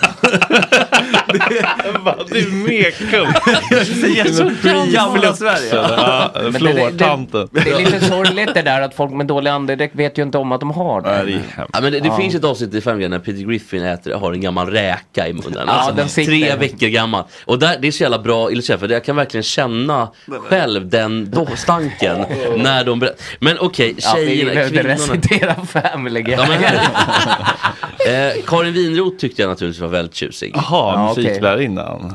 Jag 3.69 3.87
säger 3.87 4.31
så 4.33 4.91
gamla 4.91 5.33
Sverige. 5.33 5.69
Ja, 5.75 6.31
det- 6.43 6.53
Flårtanten. 6.53 7.49
Det 7.51 7.59
är 7.71 7.77
lite 7.79 7.99
sorgligt 8.05 8.53
det 8.53 8.61
där 8.61 8.81
att 8.81 8.95
folk 8.95 9.11
med 9.11 9.25
dålig 9.27 9.49
andedräkt 9.51 9.95
vet 9.95 10.17
ju 10.17 10.23
inte 10.23 10.37
om 10.37 10.51
att 10.51 10.59
de 10.59 10.71
har 10.71 11.01
Ja, 11.05 11.11
det 11.11 11.19
är 11.19 11.25
det. 11.25 11.41
Ja, 11.73 11.81
men 11.81 11.91
det, 11.91 11.99
det 11.99 12.15
finns 12.19 12.33
ju 12.35 12.37
ett 12.37 12.43
avsnitt 12.45 12.73
i 12.73 12.81
Family 12.81 13.07
när 13.07 13.19
Peter 13.19 13.41
Griffin 13.49 13.83
äter, 13.83 14.13
har 14.13 14.33
en 14.33 14.41
gammal 14.41 14.69
räka 14.69 15.27
i 15.27 15.33
munnen. 15.33 15.63
Ja, 15.67 15.73
alltså, 15.73 16.21
tre 16.25 16.55
veckor 16.55 16.87
gammal. 16.87 17.23
Och 17.45 17.59
där, 17.59 17.77
det 17.81 17.87
är 17.87 17.91
så 17.91 18.03
jävla 18.03 18.19
bra 18.19 18.51
illustrerat 18.51 18.79
för 18.79 18.89
jag 18.89 19.03
kan 19.03 19.15
verkligen 19.15 19.43
känna 19.43 20.07
själv 20.49 20.89
den 20.89 21.31
då, 21.31 21.47
stanken 21.55 22.25
när 22.57 22.83
de. 22.83 23.07
Men 23.39 23.57
okej, 23.59 23.95
Ja, 23.97 24.13
vi 24.17 24.25
tjejerna, 24.25 24.53
behövde 24.53 24.77
kvinnorna. 24.83 25.13
recitera 25.13 25.55
Family 25.91 26.21
Guy. 26.21 26.35
Ja, 26.35 26.43
eh, 28.11 28.33
Karin 28.47 28.73
Winroth 28.73 29.17
tyckte 29.17 29.41
jag 29.41 29.49
naturligtvis 29.49 29.81
var 29.81 29.87
väldigt 29.87 30.10
tjusig. 30.13 30.51
Jaha, 30.55 30.93
Ja, 30.93 31.13
musiklärarinnan. 31.17 32.13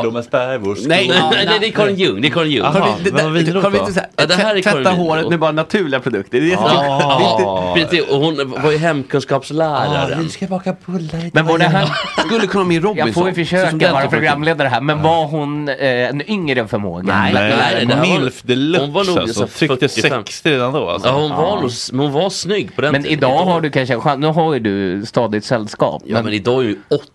Blommensberg, 0.00 0.58
vår 0.58 0.74
skog. 0.74 0.88
Nej, 0.88 1.08
Nej, 1.08 1.18
Ja, 1.18 1.30
nej, 1.30 1.46
nej, 1.46 1.58
det 1.60 1.66
är 1.66 1.70
Karin 1.72 1.96
Ljung. 1.96 2.20
Det 2.20 2.28
är 2.28 2.30
Karin 2.30 2.50
Ljung. 2.50 2.64
Aha. 2.64 2.78
Har 2.78 3.30
vi, 3.70 3.78
inte 3.78 3.92
så 3.92 4.00
Ja, 4.18 4.26
det 4.26 4.34
här 4.34 4.56
är 4.56 4.62
tvätta 4.62 4.90
håret 4.90 5.28
med 5.28 5.38
bara 5.38 5.52
naturliga 5.52 6.00
produkter. 6.00 6.40
Det 6.40 6.46
är 6.52 6.56
det 6.56 6.62
Ja. 6.62 7.74
Precis, 7.76 8.08
och 8.08 8.18
hon 8.18 8.54
var 8.62 8.70
ju 8.72 8.78
hemkunskapslärare. 8.78 10.28
ska 10.28 10.46
baka 10.46 10.76
bullar 10.86 11.30
Men 11.32 11.46
var 11.46 11.58
det 11.58 11.64
här, 11.64 11.88
skulle 12.26 12.46
kunna 12.46 12.58
vara 12.64 12.68
med 12.68 12.76
i 12.76 12.80
Robinson. 12.80 13.06
jag 13.06 13.14
får 13.14 13.28
ju 13.28 13.34
försöka 13.34 13.92
vara 13.92 14.08
programledare 14.08 14.68
här, 14.68 14.80
men 14.80 15.02
var 15.02 15.24
hon 15.26 15.68
eh, 15.68 15.76
en 16.08 16.30
yngre 16.30 16.68
förmåga? 16.68 17.02
Nej. 17.02 17.32
Nej, 17.34 17.54
Nej, 17.58 17.86
det 17.86 17.96
Milf 17.96 18.42
deluxe 18.42 18.84
hon 18.84 18.92
var 18.92 19.04
nog 19.04 19.18
alltså. 19.18 19.46
så 19.48 19.58
Tryckte 19.58 19.88
45. 19.88 20.22
60 20.26 20.50
redan 20.50 20.72
då 20.72 20.88
alltså. 20.88 21.08
Ja, 21.08 21.14
hon 21.14 21.30
var, 21.30 21.60
nog, 21.60 21.70
hon 22.02 22.12
var 22.12 22.30
snygg 22.30 22.76
på 22.76 22.82
den 22.82 22.92
Men 22.92 23.02
tiden. 23.02 23.18
idag 23.18 23.44
har 23.44 23.60
du 23.60 23.70
kanske 23.70 24.16
nu 24.16 24.26
har 24.26 24.54
ju 24.54 24.60
du 24.60 25.06
stadigt 25.06 25.44
sällskap. 25.44 26.02
Ja 26.06 26.22
men 26.22 26.32
idag 26.32 26.64
är 26.64 26.68
ju 26.68 26.76
80 26.88 27.06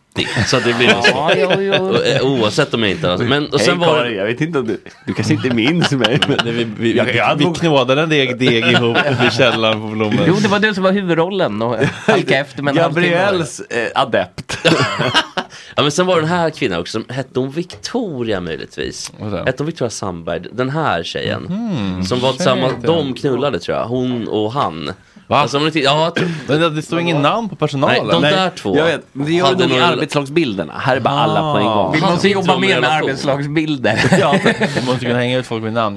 så 0.47 0.59
det 0.59 0.73
blir 0.73 0.87
Ja, 0.87 1.31
jo, 1.37 1.49
jo. 1.59 1.95
Eh, 1.95 2.21
Oavsett 2.25 2.73
om 2.73 2.81
jag 2.83 2.91
inte 2.91 3.11
alltså. 3.11 3.27
Men 3.27 3.47
och 3.47 3.61
sen 3.61 3.79
Hej 3.79 3.87
var 3.87 3.97
Karin, 3.97 4.17
jag 4.17 4.25
vet 4.25 4.41
inte 4.41 4.59
om 4.59 4.67
du, 4.67 4.77
du 5.05 5.13
kanske 5.13 5.33
inte 5.33 5.49
minns 5.49 5.91
mig. 5.91 6.19
Men 6.27 6.37
Det, 6.45 6.51
vi, 6.51 6.63
vi, 6.77 6.97
Jag- 6.97 7.05
vi, 7.05 7.17
jag 7.17 7.35
vi 7.35 7.45
knådade 7.45 8.01
en 8.01 8.09
deg, 8.09 8.39
deg 8.39 8.67
ihop 8.71 8.97
vid 9.21 9.33
källaren 9.33 9.81
på 9.81 9.87
Blommen. 9.87 10.23
Jo, 10.27 10.35
det 10.41 10.47
var 10.47 10.59
du 10.59 10.73
som 10.73 10.83
var 10.83 10.91
huvudrollen 10.91 11.61
och 11.61 11.77
halka 12.07 12.37
efter 12.39 12.63
med 12.63 12.71
en. 12.71 12.83
Gabriels 12.83 13.59
eh, 13.59 13.87
adept. 13.95 14.57
Ja 15.75 15.81
men 15.83 15.91
sen 15.91 16.05
var 16.05 16.15
den 16.15 16.29
här 16.29 16.49
kvinnan 16.49 16.79
också, 16.79 16.91
som- 16.91 17.15
hette 17.15 17.39
hon 17.39 17.51
Victoria 17.51 18.41
möjligtvis? 18.41 19.11
Hette 19.45 19.53
hon 19.57 19.65
Victoria 19.65 19.89
Sandberg? 19.89 20.41
Den 20.51 20.69
här 20.69 21.03
tjejen. 21.03 21.43
Mhm. 21.43 22.03
som 22.03 22.19
var 22.19 22.31
tillsammans, 22.33 22.73
de 22.83 23.13
knullade 23.13 23.59
tror 23.59 23.77
jag, 23.77 23.85
hon 23.85 24.27
och 24.27 24.53
han. 24.53 24.91
Va? 25.27 25.37
Alltså, 25.37 25.57
om 25.57 25.65
ni 25.65 25.71
tittar- 25.71 25.91
ja, 25.99 26.11
tror- 26.15 26.31
Men 26.47 26.75
det, 26.75 26.81
står 26.81 26.99
ingen 26.99 27.21
namn 27.21 27.49
på 27.49 27.55
personalen. 27.55 28.07
Nej, 28.07 28.31
de 28.31 28.35
där 28.37 28.49
två. 28.49 28.77
Jag 28.77 28.85
vet, 28.85 29.05
men 29.11 29.25
det 29.25 29.33
gör 29.33 29.51
nog 29.55 29.71
i 29.71 29.79
arbetslagsbilderna. 29.79 30.73
Här 30.77 30.95
är 30.95 30.99
bara 30.99 31.13
alla 31.13 31.53
på 31.53 31.59
en 31.59 31.65
gång. 31.65 31.91
Vi 31.93 31.99
Han 31.99 32.09
måste 32.11 32.21
sitter 32.21 32.41
jobba 32.41 32.59
mer 32.59 32.81
med 32.81 32.89
arbetslagsbilder. 32.89 33.99
Ja. 34.19 34.35
Du 34.79 34.85
måste 34.85 35.05
kunna 35.05 35.19
hänga 35.19 35.37
ut 35.37 35.47
folk 35.47 35.63
med 35.63 35.73
namn 35.73 35.93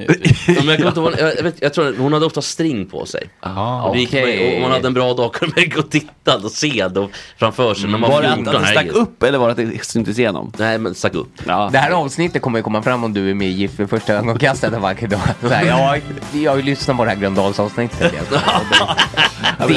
men 0.46 0.68
jag, 0.68 0.80
inte 0.80 1.00
ihåg, 1.00 1.12
jag, 1.18 1.42
vet, 1.42 1.54
jag 1.62 1.74
tror 1.74 1.88
att 1.88 1.96
hon 1.98 2.12
hade 2.12 2.26
ofta 2.26 2.42
string 2.42 2.86
på 2.86 3.06
sig. 3.06 3.28
Aha. 3.42 3.82
Och 3.88 3.96
med, 3.96 4.48
och 4.48 4.56
om 4.56 4.62
man 4.62 4.70
hade 4.70 4.86
en 4.86 4.94
bra 4.94 5.14
dag 5.14 5.32
kunde 5.32 5.54
man 5.60 5.68
gå 5.68 5.80
och 5.80 5.90
titta 5.90 6.36
och 6.36 6.50
se 6.50 6.88
då 6.88 7.08
framför 7.38 7.74
sig 7.74 7.90
när 7.90 7.98
man 7.98 8.10
Var 8.10 8.22
det 8.22 8.28
att, 8.28 8.34
14. 8.36 8.56
att 8.56 8.62
det 8.62 8.68
stack 8.68 8.86
upp 8.86 9.22
eller 9.22 9.38
var 9.38 9.46
det 9.54 9.62
att 9.62 9.72
det 9.72 9.84
syntes 9.84 10.18
igenom? 10.18 10.52
Nej 10.58 10.78
men 10.78 10.94
stack 10.94 11.14
upp. 11.14 11.28
Ja. 11.46 11.68
Det 11.72 11.78
här 11.78 11.90
avsnittet 11.90 12.42
kommer 12.42 12.58
ju 12.58 12.62
komma 12.62 12.82
fram 12.82 13.04
om 13.04 13.12
du 13.12 13.30
är 13.30 13.34
med 13.34 13.48
i 13.48 13.50
GIF 13.50 13.80
vid 13.80 13.90
första 13.90 14.12
ögonkastet 14.14 14.72
en 14.72 14.82
vacker 14.82 15.08
dag. 15.08 15.20
Jag 16.32 16.50
har 16.50 16.56
ju 16.56 16.62
lyssnat 16.62 16.96
på 16.96 17.04
det 17.04 17.10
här 17.10 17.16
Gröndalsavsnittet. 17.16 18.12
Ja, 19.58 19.66
men 19.66 19.68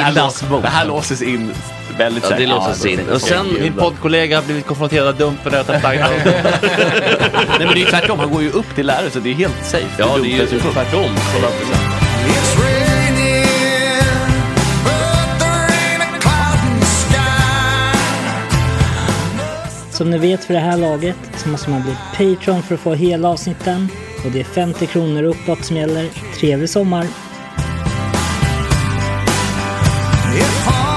det, 0.62 0.68
här 0.70 0.86
låses 0.86 1.22
in 1.22 1.52
Väldigt 1.98 2.24
Ja, 2.24 2.30
det 2.30 2.36
säkert. 2.36 2.50
låtsas 2.50 2.86
in. 2.86 3.10
Och 3.10 3.22
sen, 3.22 3.46
Min 3.62 3.74
poddkollega 3.74 4.38
har 4.38 4.44
blivit 4.44 4.66
konfronterad 4.66 5.08
av 5.08 5.18
Dumpen 5.18 5.54
och 5.54 5.60
jag 5.60 5.66
flaggan. 5.82 6.10
Nej 6.26 7.60
men 7.60 7.68
det 7.68 7.74
är 7.74 7.76
ju 7.76 7.86
tvärtom, 7.86 8.20
han 8.20 8.32
går 8.32 8.42
ju 8.42 8.50
upp 8.52 8.76
till 8.76 8.88
lärare 8.88 9.10
så 9.10 9.20
det 9.20 9.30
är 9.30 9.34
helt 9.34 9.66
safe. 9.66 9.88
ja 9.98 10.18
det 10.18 10.32
är 10.34 10.40
ju 10.54 10.60
tvärtom. 10.60 11.16
Som 19.92 20.10
ni 20.10 20.18
vet 20.18 20.44
för 20.44 20.54
det 20.54 20.60
här 20.60 20.78
laget 20.78 21.18
så 21.38 21.50
måste 21.50 21.70
man 21.70 21.82
bli 21.82 21.96
Patreon 22.18 22.64
för 22.64 22.76
att 22.76 22.82
få 22.82 22.94
hela 22.94 23.30
avsnitten. 23.30 23.90
Och 24.26 24.32
det 24.32 24.40
är 24.40 24.44
50 24.44 24.86
kronor 24.88 25.24
uppåt 25.24 25.66
som 25.66 25.78
gäller. 25.78 26.10
Trevlig 26.40 26.70
sommar! 26.70 27.29
It's 30.42 30.60
hard. 30.66 30.89